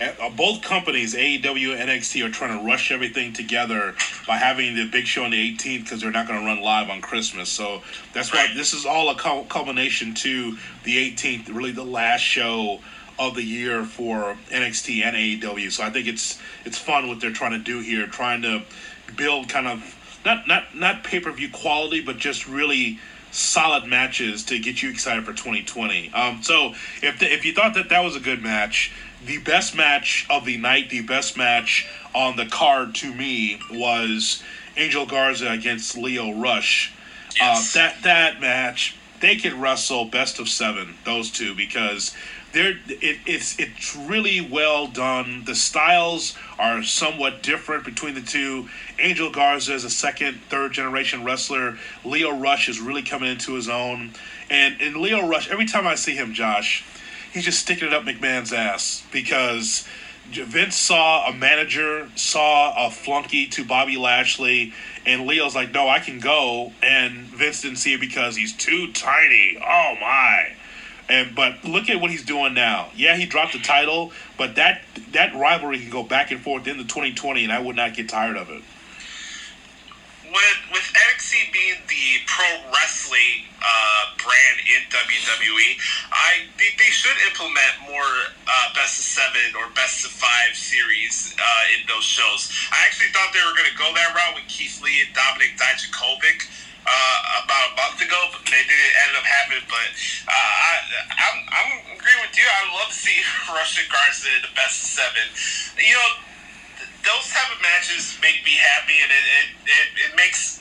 [0.00, 3.94] Uh, both companies, AEW and NXT, are trying to rush everything together
[4.26, 6.88] by having the big show on the 18th because they're not going to run live
[6.88, 7.50] on Christmas.
[7.50, 7.82] So
[8.14, 12.80] that's why this is all a culmination to the 18th, really the last show
[13.18, 15.70] of the year for NXT and AEW.
[15.70, 18.62] So I think it's it's fun what they're trying to do here, trying to
[19.16, 22.98] build kind of not not not pay per view quality, but just really
[23.30, 26.12] solid matches to get you excited for 2020.
[26.12, 28.92] Um, so if the, if you thought that that was a good match,
[29.24, 34.42] the best match of the night, the best match on the card to me was
[34.76, 36.92] Angel Garza against Lio Rush.
[37.38, 37.76] Yes.
[37.76, 42.14] Uh, that that match, they could wrestle best of seven, those two, because
[42.52, 45.44] they're it, it's it's really well done.
[45.44, 48.68] The styles are somewhat different between the two.
[48.98, 51.78] Angel Garza is a second, third generation wrestler.
[52.04, 54.12] Lio Rush is really coming into his own,
[54.48, 55.48] and and Lio Rush.
[55.50, 56.84] Every time I see him, Josh,
[57.32, 59.86] he's just sticking it up McMahon's ass because
[60.30, 64.72] Vince saw a manager, saw a flunky to Bobby Lashley,
[65.04, 66.72] and Lio's like, no, I can go.
[66.82, 69.58] And Vince didn't see it because he's too tiny.
[69.58, 70.52] Oh my.
[71.08, 72.90] And but look at what he's doing now.
[72.94, 76.84] Yeah, he dropped the title, but that that rivalry can go back and forth into
[76.84, 78.62] 2020, and I would not get tired of it.
[80.30, 85.70] With with NXT being the pro wrestling uh, brand in WWE,
[86.14, 88.12] I think they should implement more
[88.46, 92.46] uh, best of seven or best of five series uh, in those shows.
[92.70, 95.58] I actually thought they were going to go that route with Keith Lee and Dominik
[95.58, 96.46] Dijakovic.
[96.86, 99.64] uh, about a month ago, but they didn't end up happening.
[99.68, 99.88] But
[100.26, 100.72] uh, I,
[101.12, 102.46] I'm, I'm agreeing with you.
[102.46, 103.18] I would love to see
[103.56, 105.24] Russian Garza in the best of seven.
[105.76, 106.10] You know,
[107.04, 110.60] those type of matches make me happy, and it it, it, it makes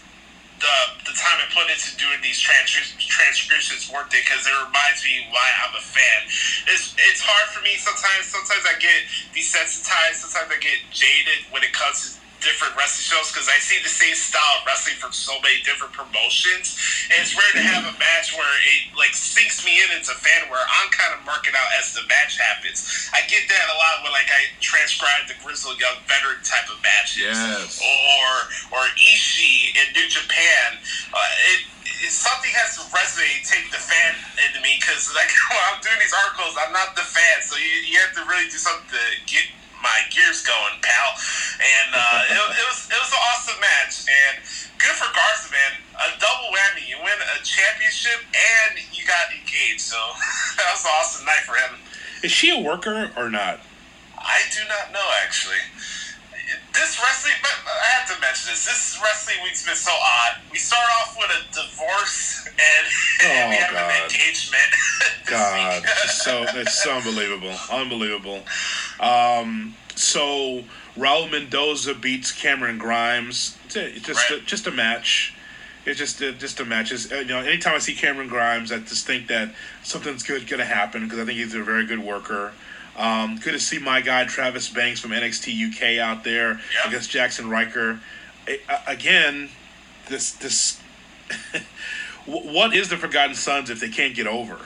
[0.59, 5.03] the the time I put into doing these trans- transcriptions worth it because it reminds
[5.03, 6.19] me why I'm a fan.
[6.71, 8.27] It's it's hard for me sometimes.
[8.27, 10.23] Sometimes I get desensitized.
[10.23, 13.91] Sometimes I get jaded when it comes to different wrestling shows because I see the
[13.91, 16.75] same style of wrestling from so many different promotions.
[17.11, 20.17] And it's rare to have a match where it like sinks me in as a
[20.17, 23.09] fan where I'm kind of marking out as the match happens.
[23.11, 26.79] I get that a lot when like I transcribe the Grizzled Young Veteran type of
[26.83, 27.35] matches.
[27.35, 27.79] Yes.
[27.83, 30.79] Or or Ishii in New Japan.
[31.11, 31.19] Uh,
[31.55, 31.61] it,
[32.05, 34.15] it, something has to resonate, take the fan
[34.47, 37.91] into me because like when I'm doing these articles, I'm not the fan, so you,
[37.91, 39.48] you have to really do something to get
[39.81, 41.09] my gears going, pal.
[41.59, 44.35] And uh, it, it was it was an awesome match, and
[44.79, 45.71] good for Garza, man.
[45.99, 46.87] A double whammy.
[46.87, 49.99] You win a championship and you got engaged, so
[50.57, 51.79] that was an awesome night for him.
[52.23, 53.59] Is she a worker or not?
[54.19, 55.59] I do not know actually.
[56.73, 58.65] This wrestling, but I have to mention this.
[58.65, 60.41] This wrestling week's been so odd.
[60.51, 62.85] We start off with a divorce, and,
[63.21, 63.91] Oh, we have God.
[63.91, 64.69] an engagement.
[65.27, 65.89] this God, week.
[66.09, 68.41] so it's so unbelievable, unbelievable.
[68.99, 70.63] Um, so
[70.97, 73.57] Raul Mendoza beats Cameron Grimes.
[73.65, 74.39] It's, a, it's just Right.
[74.41, 75.33] a, just a match.
[75.85, 76.91] It's just a, just a match.
[76.91, 79.49] It's, you know, anytime I see Cameron Grimes, I just think that
[79.83, 82.51] something's good going to happen because I think he's a very good worker.
[82.97, 86.87] Um, good to see my guy Travis Banks from NXT UK out there Yeah.
[86.89, 88.01] against Jaxson Ryker.
[88.87, 89.49] Again,
[90.09, 90.81] this this
[92.25, 94.57] what is the Forgotten Sons if they can't get over?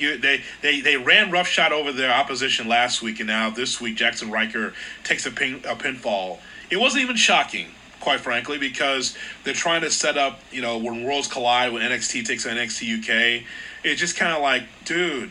[0.00, 3.96] You, they, they they ran roughshod over their opposition last week, and now this week
[3.96, 4.72] Jaxson Ryker
[5.04, 6.38] takes a, pin, a pinfall.
[6.70, 7.66] It wasn't even shocking,
[8.00, 12.24] quite frankly, because they're trying to set up, you know, when worlds collide, when NXT
[12.24, 13.44] takes on NXT UK.
[13.82, 15.30] It's just kind of like, dude,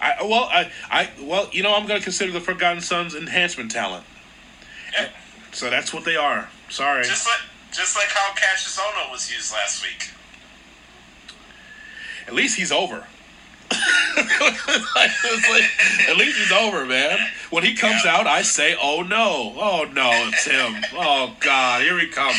[0.00, 3.70] I well, I, I well, you know, I'm going to consider the Forgotten Sons enhancement
[3.70, 4.04] talent.
[4.92, 5.08] Yeah.
[5.52, 6.48] So that's what they are.
[6.68, 7.04] Sorry.
[7.04, 7.40] Just like
[7.72, 10.10] just like how Cassius Ohno was used last week.
[12.26, 13.06] At least he's over.
[14.16, 17.18] It's like, at least he's over, man.
[17.50, 20.82] When he comes out, I say, "Oh no, oh no, it's him.
[20.94, 22.36] Oh God, here he comes,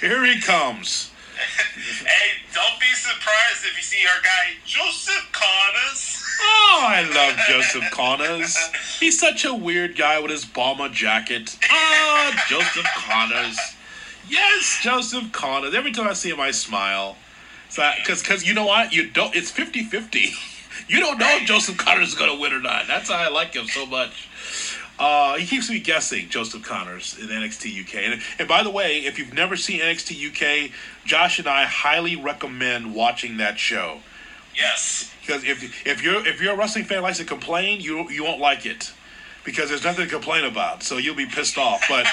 [0.00, 6.22] here he comes." Hey, don't be surprised if you see our guy Joseph Conners.
[6.40, 8.56] Oh, I love Joseph Conners.
[8.98, 11.56] He's such a weird guy with his bomber jacket.
[11.70, 13.58] Ah, Joseph Conners.
[14.28, 15.74] Yes, Joseph Conners.
[15.74, 17.16] Every time I see him, I smile.
[17.68, 18.92] Because because you know what?
[18.92, 19.34] You don't.
[19.34, 20.51] It's 50-50.
[20.88, 22.86] You don't know if Joseph Conners is going to win or not.
[22.86, 24.28] That's how I like him so much.
[24.98, 27.94] Uh, he keeps me guessing, Joseph Conners in NXT UK.
[28.12, 30.70] And, and by the way, if you've never seen NXT UK,
[31.04, 33.98] Josh and I highly recommend watching that show
[34.54, 35.10] Yes.
[35.22, 38.38] because if if you're if you're a wrestling fan likes to complain, you you won't
[38.40, 38.92] like it
[39.44, 40.82] because there's nothing to complain about.
[40.82, 41.82] So you'll be pissed off.
[41.88, 42.06] But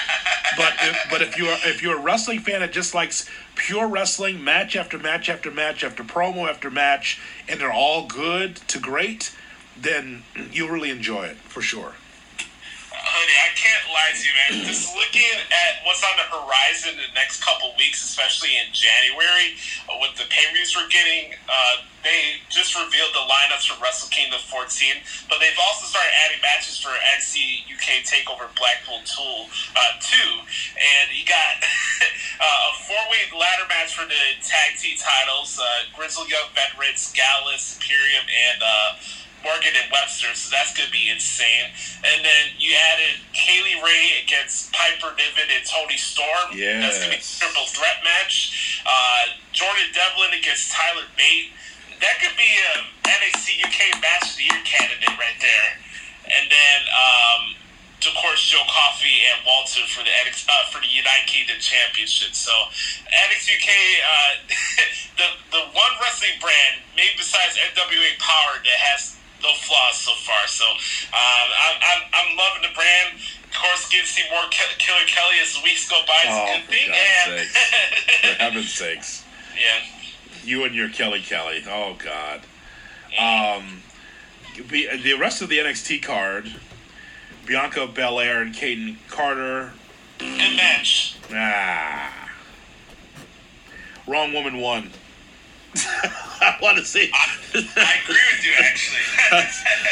[0.57, 3.29] but if, but if you're if you're a wrestling fan that just likes
[3.59, 8.55] pure wrestling, match after match after match after promo after match, and they're all good
[8.55, 9.35] to great,
[9.79, 11.93] then you'll really enjoy it for sure.
[12.89, 14.65] Honey, I can't lie to you, man.
[14.65, 19.53] Just looking at what's on the horizon in the next couple weeks, especially in January,
[19.85, 24.41] uh, with the pay-per-views we're getting, uh, they just revealed the lineups for Wrestle Kingdom
[24.41, 30.17] 14, but they've also started adding matches for NXT UK Takeover Blackpool Tool uh, 2,
[30.81, 31.61] and you got
[32.41, 37.77] uh, a four-way ladder match for the tag team titles: uh, Grizzled Young Veterans, Gallus,
[37.77, 38.59] Imperium, and.
[39.43, 41.71] Morgan and Webster, so that's gonna be insane.
[42.03, 46.53] And then you added Kay Lee Ray against Piper Niven and Toni Storm.
[46.53, 48.81] Yeah, That's gonna be a triple threat match.
[48.85, 51.51] Uh, Jordan Devlin against Tyler Bate.
[51.99, 52.73] That could be a
[53.07, 55.69] NXT UK match of the year candidate right there.
[56.29, 57.41] And then um,
[58.07, 62.31] of course Joe Coffey and Walter for the NXT, uh, for the United Kingdom Championship.
[62.31, 62.51] So
[63.11, 64.33] NXT UK, uh,
[65.19, 70.47] the the one wrestling brand, maybe besides NWA Power, that has no flaws so far.
[70.47, 70.77] So um,
[71.13, 73.19] I'm, I'm I'm loving the brand.
[73.49, 76.35] Of course, getting to see more Ke- Killer Kelly as the weeks go by is
[76.35, 76.89] Oh, a good for thing.
[76.91, 77.47] And
[78.37, 79.23] For heaven's sakes.
[79.55, 79.81] yeah,
[80.43, 81.63] You and your Kelly Kelly.
[81.67, 82.41] Oh God.
[83.19, 83.81] Um,
[84.69, 86.53] the rest of the NXT card:
[87.47, 89.71] Bianca Belair and Kayden Carter.
[90.19, 91.17] good match.
[91.33, 92.29] Ah,
[94.07, 94.91] wrong woman won.
[96.41, 97.09] I want to see.
[97.13, 98.99] I agree with you, actually.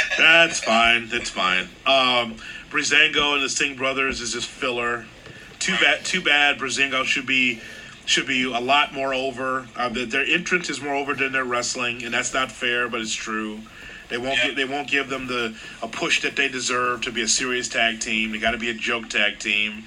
[0.18, 1.08] That's fine.
[1.10, 1.68] That's fine.
[1.86, 2.36] Um,
[2.70, 5.06] Breezango and the Singh brothers is just filler.
[5.60, 6.04] Too bad.
[6.06, 6.58] Too bad.
[6.58, 7.62] Breezango should be
[8.06, 9.68] should be a lot more over.
[9.76, 13.14] Uh, their, entrance is more over than their wrestling, and that's not fair, but it's
[13.14, 13.60] true.
[14.08, 17.22] They won't get, they won't give them the a push that they deserve to be
[17.22, 18.32] a serious tag team.
[18.32, 19.84] They got to be a joke tag team.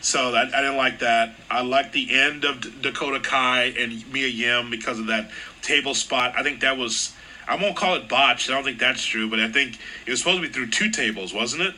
[0.00, 1.34] So that, I didn't like that.
[1.50, 5.30] I like the end of D- Dakota Kai and Mia Yim because of that
[5.62, 6.34] table spot.
[6.36, 7.12] I think that was
[7.48, 8.50] I won't call it botched.
[8.50, 10.90] I don't think that's true, but I think it was supposed to be through two
[10.90, 11.74] tables, wasn't it?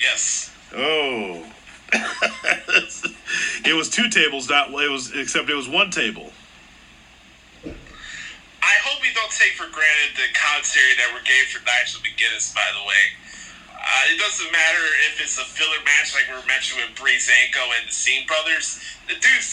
[0.00, 0.50] Yes.
[0.74, 1.44] Oh.
[1.92, 6.32] it was two tables, not it was except it was one table.
[7.64, 12.54] I hope we don't take for granted the commentary that we're getting for Nigel McGuinness,
[12.54, 13.02] by the way.
[13.84, 17.68] Uh, it doesn't matter if it's a filler match like we were mentioning with Breezango
[17.76, 18.80] and the Singh Brothers.
[19.08, 19.44] The dude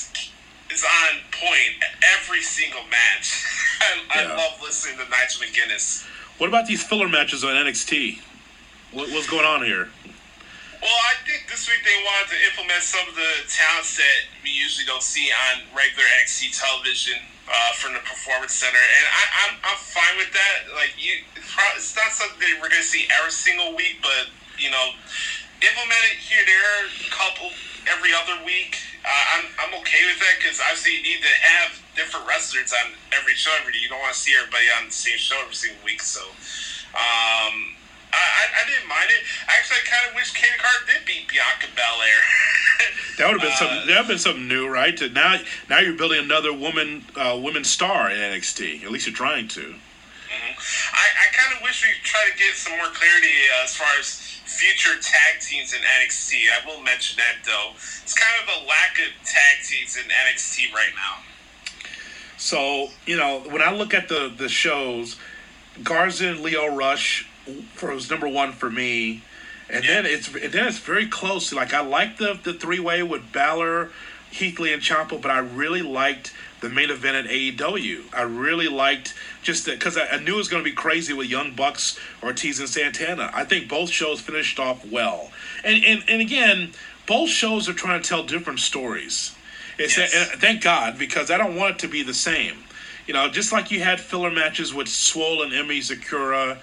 [0.72, 1.84] is on point
[2.16, 3.44] every single match.
[3.82, 4.32] I, Yeah.
[4.32, 6.08] I love listening to Nigel McGuinness.
[6.38, 8.22] What about these filler matches on NXT?
[8.94, 9.90] What, what's going on here?
[10.82, 14.50] Well, I think this week they wanted to implement some of the talents that we
[14.50, 17.20] usually don't see on regular NXT television
[17.52, 20.72] uh, from the Performance Center, and I, I'm, I'm fine with that.
[20.72, 24.72] Like, you, it's, not something that we're going to see every single week, but you
[24.72, 24.96] know,
[25.60, 27.52] implement it here, there, a couple
[27.92, 28.80] every other week.
[29.04, 32.94] Uh, I'm, I'm okay with that because obviously you need to have different wrestlers on
[33.12, 33.84] every show every day.
[33.84, 36.24] You don't want to see everybody on the same show every single week, so.
[36.96, 37.76] Um,
[38.14, 39.24] I, I, I didn't mind it.
[39.48, 42.22] Actually, I kind of wish Katie Carter did beat Bianca Belair.
[43.18, 43.78] That would have been Uh, something.
[43.78, 44.98] That would have been something new, right?
[44.98, 45.38] To now,
[45.70, 48.84] now you're building another woman, uh, woman star in NXT.
[48.84, 49.76] At least you're trying to.
[50.32, 53.28] I, I kind of wish we try to get some more clarity
[53.60, 56.46] uh, as far as future tag teams in NXT.
[56.50, 57.72] I will mention that though.
[57.76, 61.22] It's kind of a lack of tag teams in NXT right now.
[62.38, 65.18] So you know, when I look at the the shows,
[65.84, 67.28] Garza and Lio Rush
[67.82, 69.24] was number one for me,
[69.70, 71.52] and then it's and then it's very close.
[71.54, 73.90] Like I like the the three way with Balor,
[74.32, 78.04] Keith Lee, and Ciampa, but I really liked the main event at AEW.
[78.14, 81.28] I really liked just because I, I knew it was going to be crazy with
[81.28, 83.32] Young Bucks, Ortiz, and Santana.
[83.34, 85.32] I think both shows finished off well,
[85.64, 86.72] and and and again,
[87.08, 89.36] both shows are trying to tell different stories.
[89.78, 90.14] It's Yes.
[90.32, 92.58] and thank God because I don't want it to be the same.
[93.08, 96.60] You know, just like you had filler matches with Swole and Emi Sakura,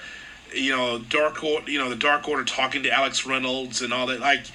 [0.54, 4.06] you know, Dark Order, you know, the Dark Order talking to Alex Reynolds and all
[4.06, 4.20] that.
[4.20, 4.46] Like,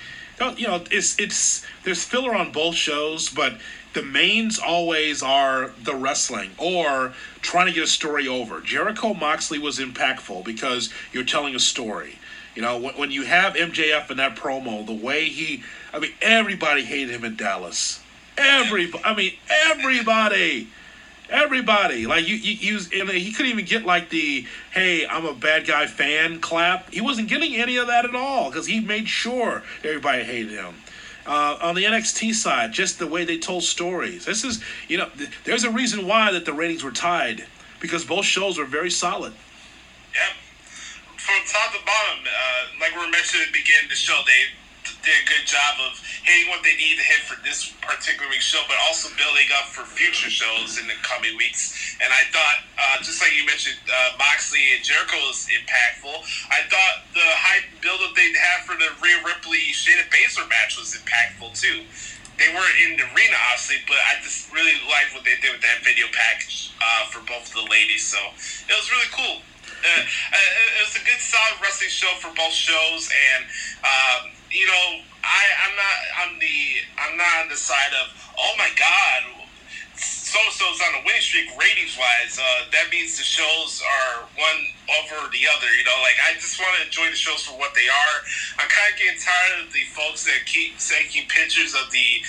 [0.57, 3.57] you know, it's it's there's filler on both shows, but
[3.93, 8.59] the mains always are the wrestling or trying to get a story over.
[8.59, 12.17] Jericho Moxley was impactful because you're telling a story.
[12.55, 15.63] You know, when, when you have MJF in that promo, the way he,
[15.93, 18.01] I mean, everybody hated him in Dallas.
[18.37, 20.69] Every, I mean, everybody,
[21.29, 22.05] everybody.
[22.05, 25.87] Like you, you, and he couldn't even get like the "Hey, I'm a bad guy"
[25.87, 26.93] fan clap.
[26.93, 30.75] He wasn't getting any of that at all because he made sure everybody hated him.
[31.25, 34.25] Uh, on the NXT side, just the way they told stories.
[34.25, 37.45] This is, you know, th- there's a reason why that the ratings were tied
[37.79, 39.31] because both shows were very solid.
[40.13, 40.33] Yep.
[41.15, 44.19] From top to bottom, uh, like we were mentioning at the beginning of the show,
[44.25, 44.51] they
[44.83, 48.47] did a good job of hitting what they need to hit for this particular week's
[48.47, 51.97] show, but also building up for future shows in the coming weeks.
[52.03, 56.15] And I thought, uh, just like you mentioned, uh, Moxley and Jericho was impactful.
[56.51, 60.95] I thought the high build-up they had for the Rhea Ripley Shayna Baszler match was
[60.95, 61.83] impactful too.
[62.37, 65.61] They weren't in the arena, obviously, but I just really liked what they did with
[65.61, 68.01] that video package uh, for both of the ladies.
[68.01, 69.45] So it was really cool.
[69.83, 73.43] Uh, uh, it was a good, solid wrestling show for both shows, and
[73.83, 76.57] um, you know, I, I'm not on the
[77.01, 79.49] I'm not on the side of oh my god,
[79.97, 82.37] so so's on a winning streak ratings wise.
[82.37, 84.61] Uh, that means the shows are one
[85.01, 85.69] over the other.
[85.73, 88.15] You know, like I just want to enjoy the shows for what they are.
[88.61, 92.21] I'm kind of getting tired of the folks that keep taking pictures of the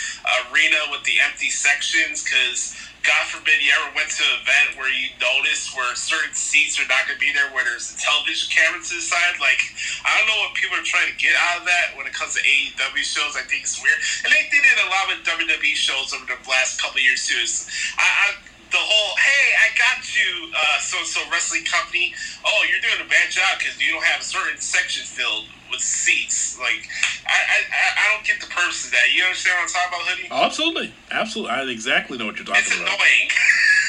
[0.48, 2.72] arena with the empty sections because.
[3.04, 6.88] God forbid you ever went to an event where you notice where certain seats are
[6.88, 9.36] not going to be there, where there's a television camera to the side.
[9.36, 9.60] Like,
[10.08, 12.32] I don't know what people are trying to get out of that when it comes
[12.32, 13.36] to AEW shows.
[13.36, 14.00] I think it's weird.
[14.24, 17.36] And they did it a lot with WWE shows over the last couple years, too.
[17.44, 17.68] It's,
[18.00, 18.26] I, I,
[18.74, 22.12] the whole, hey, I got you, uh, so-so wrestling company.
[22.44, 25.80] Oh, you're doing a bad job because you don't have a certain section filled with
[25.80, 26.58] seats.
[26.58, 26.88] Like,
[27.26, 29.12] I, I, I- don't get the purpose of that.
[29.14, 30.28] You understand what I'm talking about, Hoodie?
[30.30, 31.50] Oh, absolutely, absolutely.
[31.52, 32.88] I exactly know what you're talking It's about.
[32.88, 33.30] annoying.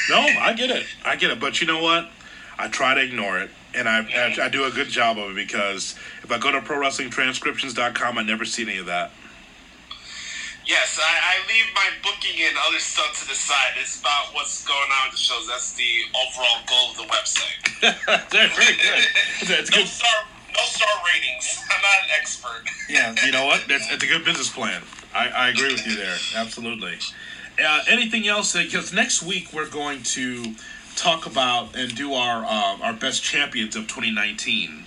[0.08, 0.86] No, I get it.
[1.04, 1.40] I get it.
[1.40, 2.08] But you know what?
[2.58, 4.02] I try to ignore it, and I,
[4.38, 8.22] I, I do a good job of it because if I go to ProWrestlingTranscriptions.com, I
[8.22, 9.10] never see any of that.
[10.66, 13.74] Yes, I, I leave my booking and other stuff to the side.
[13.80, 15.46] It's about what's going on with the shows.
[15.46, 18.30] That's the overall goal of the website.
[18.32, 19.04] Very good.
[19.48, 19.86] That's No good.
[19.86, 21.62] star, no star ratings.
[21.70, 22.64] I'm not an expert.
[22.88, 23.64] Yeah, you know what?
[23.68, 24.82] That's, that's a good business plan.
[25.14, 26.16] I, I agree with you there.
[26.34, 26.98] Absolutely.
[27.64, 28.52] uh, anything else?
[28.56, 30.54] Because next week we're going to
[30.96, 34.84] talk about and do our uh, our best champions of 2019.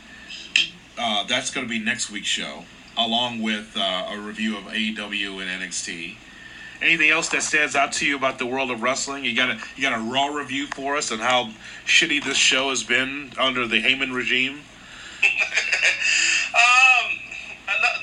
[0.97, 2.65] Uh, that's going to be next week's show,
[2.99, 6.15] along with uh, a review of AEW and NXT.
[6.81, 9.25] Anything else that stands out to you about the world of wrestling?
[9.25, 11.49] You got a you got a raw review for us on how
[11.85, 14.61] shitty this show has been under the Heyman regime.
[16.55, 17.19] um,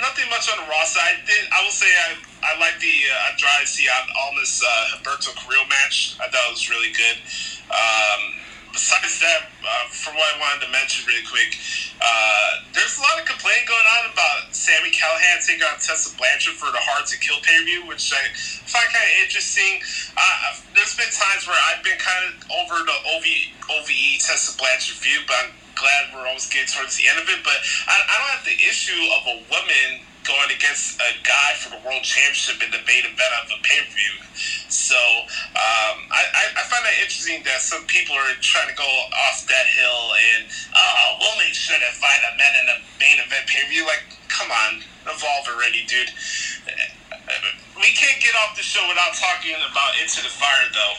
[0.00, 1.16] nothing much on the Raw side.
[1.52, 3.88] I will say I I like the uh, Andrade Cien
[4.26, 6.16] Almas uh, Humberto Carrillo match.
[6.20, 7.16] I thought it was really good.
[7.72, 8.35] Um,
[8.76, 11.56] besides that, uh, from what I wanted to mention really quick,
[11.96, 16.60] uh, there's a lot of complaining going on about Sami Callihan taking on Tessa Blanchard
[16.60, 18.20] for the Hard to Kill pay per view, which I
[18.68, 19.80] find kind of interesting.
[20.12, 23.26] Uh, there's been times where I've been kind of over the OV,
[23.80, 27.40] OVE Tessa Blanchard view, but I'm glad we're almost getting towards the end of it.
[27.40, 27.56] But
[27.88, 31.80] I, I don't have the issue of a woman going against a guy for the
[31.86, 34.14] world championship in the main event of the pay per view.
[34.68, 38.90] So um, I, I, find that interesting that some people are trying to go
[39.30, 40.02] off that hill
[40.34, 43.86] and oh, women shouldn't fight a man in the main event pay per view.
[43.86, 46.10] Like, come on, evolve already, dude.
[47.78, 50.96] We can't get off the show without talking about Into the Fire, though.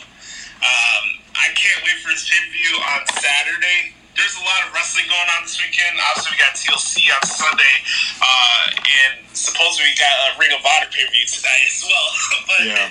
[0.64, 1.06] Um,
[1.36, 5.06] I can't wait for his pay per view on Saturday there's a lot of wrestling
[5.06, 5.94] going on this weekend.
[6.02, 7.76] Obviously, we got TLC on Sunday,
[8.18, 12.10] uh, and supposedly we got a Ring of Honor pay per view tonight as well.
[12.50, 12.90] but yeah.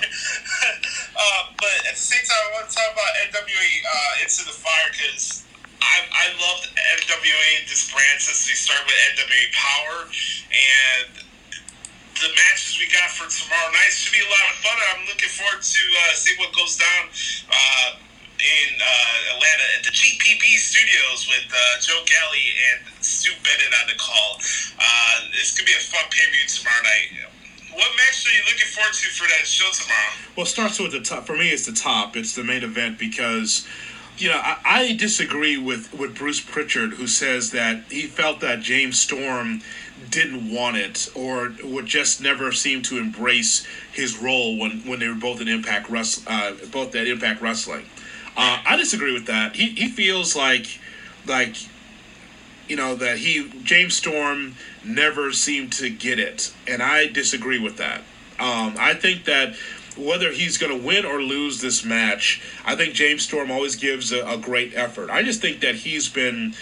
[1.19, 4.55] uh, but at the same time, I want to talk about NWA uh, Into the
[4.55, 5.43] Fire because
[5.83, 11.27] I I loved NWA this brand since we started with NWA Power and
[12.17, 14.77] the matches we got for tomorrow night should be a lot of fun.
[14.89, 17.03] I'm looking forward to uh, see what goes down.
[17.45, 18.06] Uh,
[18.37, 23.87] in uh, Atlanta at the GPB studios with uh, Joe Galli and Stu Bennett on
[23.89, 24.39] the call.
[24.77, 25.17] Uh,
[25.57, 27.25] to be a fun pay per view tomorrow night.
[27.73, 30.13] What match are you looking forward to for that show tomorrow?
[30.35, 31.25] Well, it starts with the top.
[31.25, 32.15] For me, it's the top.
[32.15, 33.67] It's the main event because
[34.17, 38.61] you know, I, I, disagree with, with Bruce Pritchard, who says that he felt that
[38.61, 39.61] James Storm
[40.09, 45.07] didn't want it or would just never seem to embrace his role when, when they
[45.07, 45.91] were both in Impact
[46.27, 47.85] uh, both at Impact Wrestling.
[48.37, 49.55] Uh, I disagree with that.
[49.55, 50.79] He he feels like
[51.25, 51.55] like
[52.67, 57.77] you know that he James Storm never seemed to get it, and I disagree with
[57.77, 58.01] that.
[58.39, 59.55] Um, I think that
[59.97, 64.11] whether he's going to win or lose this match, I think James Storm always gives
[64.11, 65.09] a, a, great effort.
[65.09, 66.53] I just think that he's been,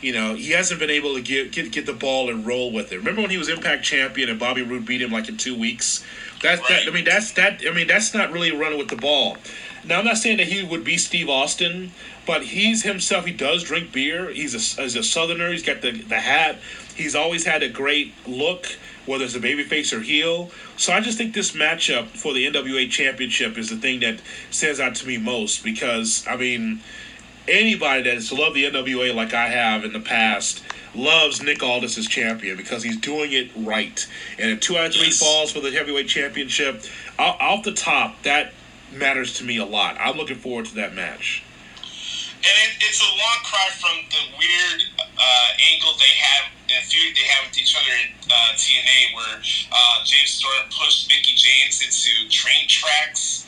[0.00, 2.90] you know, he hasn't been able to get, get get the ball and roll with
[2.90, 2.96] it.
[2.96, 6.04] Remember when he was Impact champion and Bobby Roode beat him like in two weeks?
[6.42, 6.88] That's that.
[6.88, 7.62] I mean, that's that.
[7.64, 9.36] I mean, that's not really running with the ball.
[9.84, 11.92] Now, I'm not saying that he would be Steve Austin,
[12.26, 13.24] but he's himself.
[13.24, 14.30] He does drink beer.
[14.30, 15.50] He's a, he's a Southerner.
[15.50, 16.58] He's got the, the hat.
[16.94, 18.66] He's always had a great look,
[19.06, 20.50] whether it's a babyface or heel.
[20.76, 24.20] So I just think this matchup for the NWA Championship is the thing that
[24.50, 26.80] stands out to me most because, I mean,
[27.48, 30.62] anybody that's loved the NWA like I have in the past
[30.94, 34.06] loves Nick Aldis as champion because he's doing it right.
[34.38, 35.20] And if two out of three yes.
[35.20, 36.82] falls for the heavyweight championship,
[37.18, 38.52] off the top, that
[38.92, 39.96] matters to me a lot.
[39.98, 41.44] I'm looking forward to that match.
[42.40, 47.12] And it, it's a long cry from the weird uh, angle they have and feud
[47.12, 51.82] they have with each other in uh, TNA, where uh, James Storm pushed Mickie James
[51.82, 53.46] into train tracks.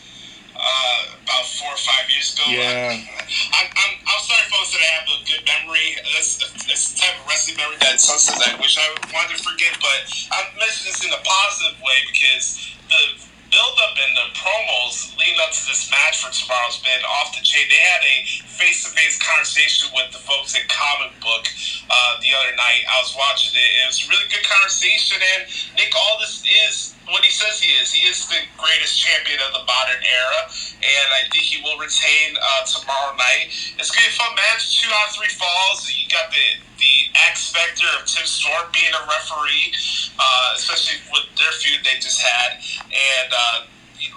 [0.53, 2.45] Uh, about four or five years ago.
[2.47, 2.93] Yeah.
[2.93, 5.97] I, I'm, I'm sorry, folks, that I have a good memory.
[6.13, 6.39] That's,
[6.69, 10.07] that's the type of wrestling memory that sometimes I wish I wanted to forget, but
[10.31, 15.37] I'm mentioning this in a positive way because the build up and the promos leading
[15.45, 17.69] up to this match for tomorrow's been off the chain.
[17.69, 18.17] They had a
[18.49, 21.45] face to face conversation with the folks at Comic Book
[21.93, 22.83] uh, the other night.
[22.89, 23.71] I was watching it.
[23.85, 25.41] It was a really good conversation, and
[25.77, 27.93] Nick Aldis is what he says he is.
[27.93, 30.41] He is the greatest champion of the modern era,
[30.81, 33.53] and I think he will retain uh, tomorrow night.
[33.77, 34.81] It's gonna be a fun match.
[34.81, 35.87] Two out of three falls.
[35.93, 36.47] You got the
[36.81, 36.95] the
[37.31, 39.71] X factor of Tim Storm being a referee,
[40.19, 42.59] uh, especially with their feud they just had,
[42.91, 43.31] and.
[43.31, 43.59] Uh,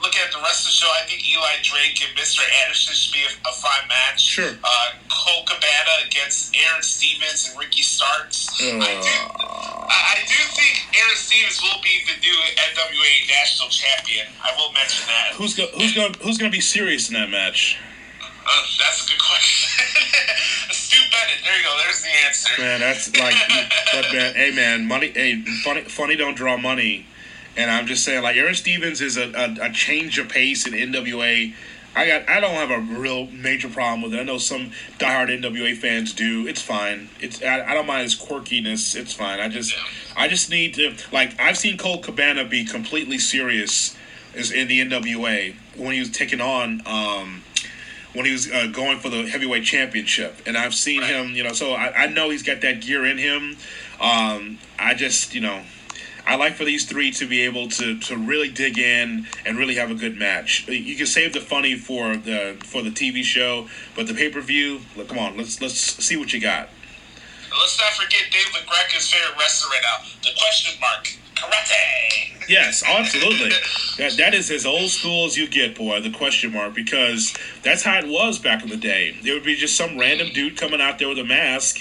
[0.02, 2.42] looking at the rest of the show, I think Eli Drake and Mr.
[2.64, 4.22] Anderson should be a, a fine match.
[4.22, 4.54] Sure.
[4.64, 8.50] Uh, Colt Cabana against Aaron Stevens and Ricky Starks.
[8.62, 8.78] Uh.
[8.82, 9.14] I do,
[9.90, 12.38] I, I do think Aaron Stevens will be the new
[12.74, 14.28] NWA National Champion.
[14.44, 15.36] I will mention that.
[15.36, 17.78] Who's go, who's going who's going to be serious in that match?
[18.46, 19.86] Uh, that's a good question.
[20.72, 21.44] Stu Bennett.
[21.44, 21.78] There you go.
[21.84, 22.62] There's the answer.
[22.62, 23.36] Man, that's like,
[23.94, 25.10] but man, hey man, money.
[25.10, 27.08] Hey, funny, funny don't draw money.
[27.58, 30.74] And I'm just saying, like Aaron Stevens is a, a, a change of pace in
[30.74, 31.54] NWA.
[31.96, 34.20] I got I don't have a real major problem with it.
[34.20, 36.46] I know some diehard NWA fans do.
[36.46, 37.10] It's fine.
[37.22, 38.96] It's I, I don't mind his quirkiness.
[38.98, 39.40] It's fine.
[39.40, 39.74] I just
[40.18, 43.96] I just need to like I've seen Colt Cabana be completely serious
[44.34, 47.44] is in the NWA when he was taking on um,
[48.14, 51.14] when he was uh, going for the heavyweight championship, and I've seen Right.
[51.14, 51.30] him.
[51.30, 53.56] You know, so I, I know he's got that gear in him.
[54.02, 55.62] Um, I just you know.
[56.28, 59.76] I like for these three to be able to, to really dig in and really
[59.76, 60.68] have a good match.
[60.68, 64.42] You can save the funny for the for the TV show, but the pay per
[64.42, 64.82] view.
[64.96, 66.70] Look, come on, let's let's see what you got.
[67.52, 72.50] Let's not forget Dave LaGreca's favorite wrestler right now, the question mark, Karate.
[72.50, 73.50] Yes, absolutely.
[73.98, 76.02] that that is as old school as you get, boy.
[76.02, 79.16] The question mark, because that's how it was back in the day.
[79.24, 81.80] There would be just some random dude coming out there with a mask,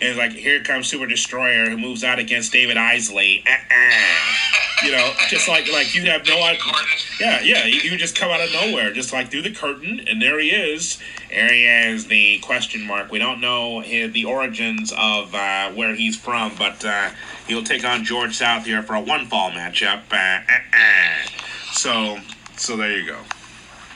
[0.00, 3.44] and like, here comes Super Destroyer who moves out against David Isley.
[3.46, 4.86] Uh-uh.
[4.86, 6.72] You know, just like like you have no idea.
[7.20, 7.66] Yeah, yeah.
[7.66, 10.48] You, you just come out of nowhere, just like through the curtain, and there he
[10.48, 10.98] is.
[11.28, 13.10] There he is, the question mark.
[13.10, 17.10] We don't know his, the origins of uh, where he's from, but uh,
[17.46, 20.00] he'll take on George South here for a one fall matchup.
[20.10, 21.28] Uh, uh-uh.
[21.72, 22.18] So,
[22.56, 23.18] so there you go.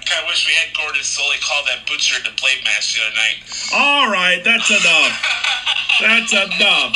[0.06, 3.16] Kind of wish we had Gordon Solie call that butcher the blade match the other
[3.16, 3.36] night.
[3.72, 5.40] All right, that's enough.
[6.00, 6.92] That's enough.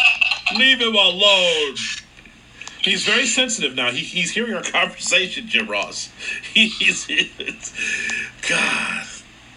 [0.57, 1.77] Leave him alone.
[2.83, 3.91] He's very sensitive now.
[3.91, 6.11] He, he's hearing our conversation, Jim Ross.
[6.55, 7.07] He's
[8.49, 9.07] God.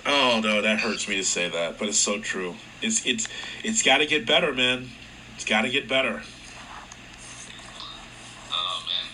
[0.05, 2.55] Oh no, that hurts me to say that, but it's so true.
[2.81, 3.27] It's it's
[3.63, 4.89] it's got to get better, man.
[5.35, 6.23] It's got to get better.
[8.51, 9.07] Oh man.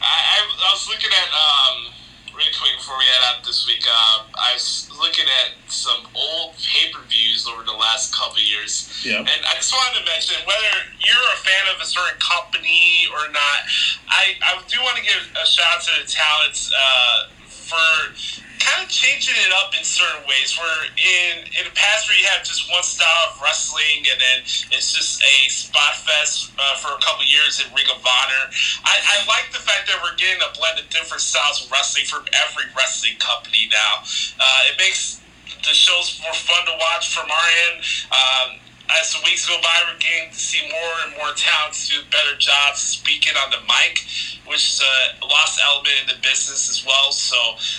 [0.00, 1.92] I, I, I was looking at um
[2.34, 3.73] really quick before we head out this week.
[3.86, 8.46] Um, I was looking at some old pay per views over the last couple of
[8.46, 8.88] years.
[9.04, 9.18] Yeah.
[9.18, 13.28] And I just wanted to mention whether you're a fan of a certain company or
[13.32, 13.58] not.
[14.08, 18.82] I, I do want to give a shout out to the talents uh, for kind
[18.82, 20.56] of changing it up in certain ways.
[20.58, 24.38] Where in in the past, where you have just one style of wrestling, and then
[24.74, 28.44] it's just a spot fest uh, for a couple years in Ring of Honor.
[28.84, 32.06] I, I like the fact that we're getting a blend of different styles of wrestling
[32.06, 34.02] from every wrestling company now.
[34.38, 35.20] Uh, it makes
[35.64, 37.76] the shows more fun to watch from our end.
[38.12, 38.48] Um,
[39.00, 42.36] as the weeks go by, we're getting to see more and more talents do better
[42.36, 44.04] jobs speaking on the mic,
[44.44, 47.08] which is a lost element in the business as well.
[47.08, 47.36] So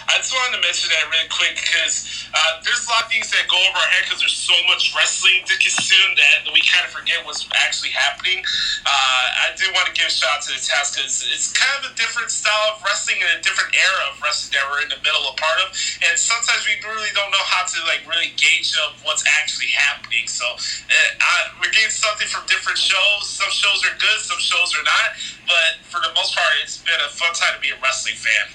[0.09, 3.29] I just wanted to mention that really quick because uh, there's a lot of things
[3.29, 6.81] that go over our head because there's so much wrestling to consume that we kind
[6.81, 8.41] of forget what's actually happening.
[8.81, 11.85] Uh, I do want to give a shout out to the task because it's kind
[11.85, 14.89] of a different style of wrestling and a different era of wrestling that we're in
[14.89, 15.69] the middle of part of,
[16.09, 20.25] and sometimes we really don't know how to like really gauge of what's actually happening.
[20.25, 23.27] So uh, Eh, I, we're getting something from different shows.
[23.27, 26.95] Some shows are good, some shows are not, but for the most part, it's been
[27.03, 28.47] a fun time to be a wrestling fan.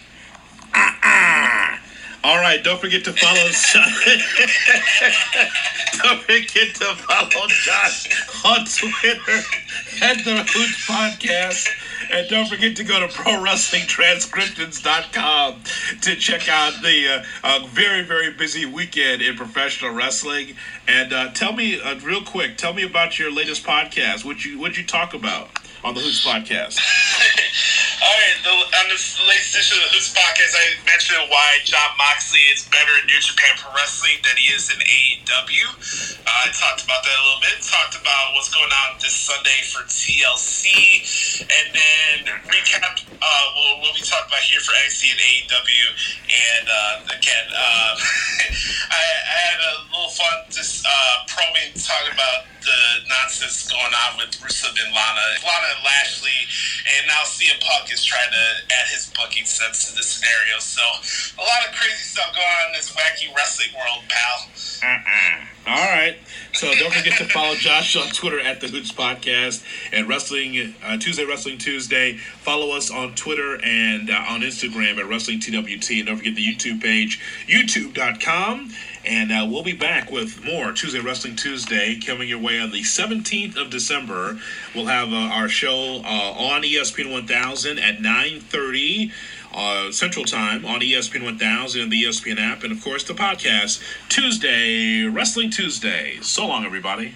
[2.25, 3.35] All right, don't forget to follow
[6.03, 8.09] don't forget to follow Josh
[8.45, 9.43] on Twitter
[10.03, 11.69] at the Hoots Podcast.
[12.13, 15.63] And don't forget to go to ProWrestlingTranscriptions.com
[16.03, 20.57] to check out the uh, uh, very, very busy weekend in professional wrestling.
[20.89, 24.25] And uh, tell me, uh, real quick, tell me about your latest podcast.
[24.25, 25.51] What you what you talk about
[25.85, 26.81] on the Hoots Podcast?
[28.01, 32.41] All right, the, on this latest edition of Hoots podcast, I mentioned why Jon Moxley
[32.49, 36.25] is better in New Japan Pro Wrestling than he is in AEW.
[36.25, 37.61] Uh, I talked about that a little bit.
[37.61, 40.65] Talked about what's going on this Sunday for TLC,
[41.45, 45.85] and then recap uh, what, what we talked about here for NXT and AEW.
[46.25, 47.93] And uh, again, uh,
[48.97, 54.21] I, I had a little fun just uh, probing, talking about the nonsense going on
[54.21, 56.41] with Rusev and Lana, Lana and Lashley,
[56.97, 60.59] and now CM Punk is trying to add his booking sense to the scenario.
[60.59, 60.83] So
[61.39, 64.49] a lot of crazy stuff going on in this wacky wrestling world, pal.
[65.67, 66.17] All right.
[66.55, 69.63] So don't forget to follow Josh on Twitter at the Hoots Podcast
[69.93, 72.17] and Wrestling uh, Tuesday Wrestling Tuesday.
[72.17, 75.91] Follow us on Twitter and uh, on Instagram at Wrestling TWT.
[75.91, 78.71] And don't forget the YouTube page, youtube.com.
[79.05, 82.83] And uh, we'll be back with more Tuesday Wrestling Tuesday coming your way on the
[82.83, 84.39] 17th of December.
[84.75, 89.11] We'll have uh, our show uh, on ESPN 1000 at 9:30
[89.55, 93.83] uh, Central Time on ESPN 1000 and the ESPN app, and of course the podcast
[94.09, 96.19] Tuesday Wrestling Tuesday.
[96.21, 97.15] So long, everybody.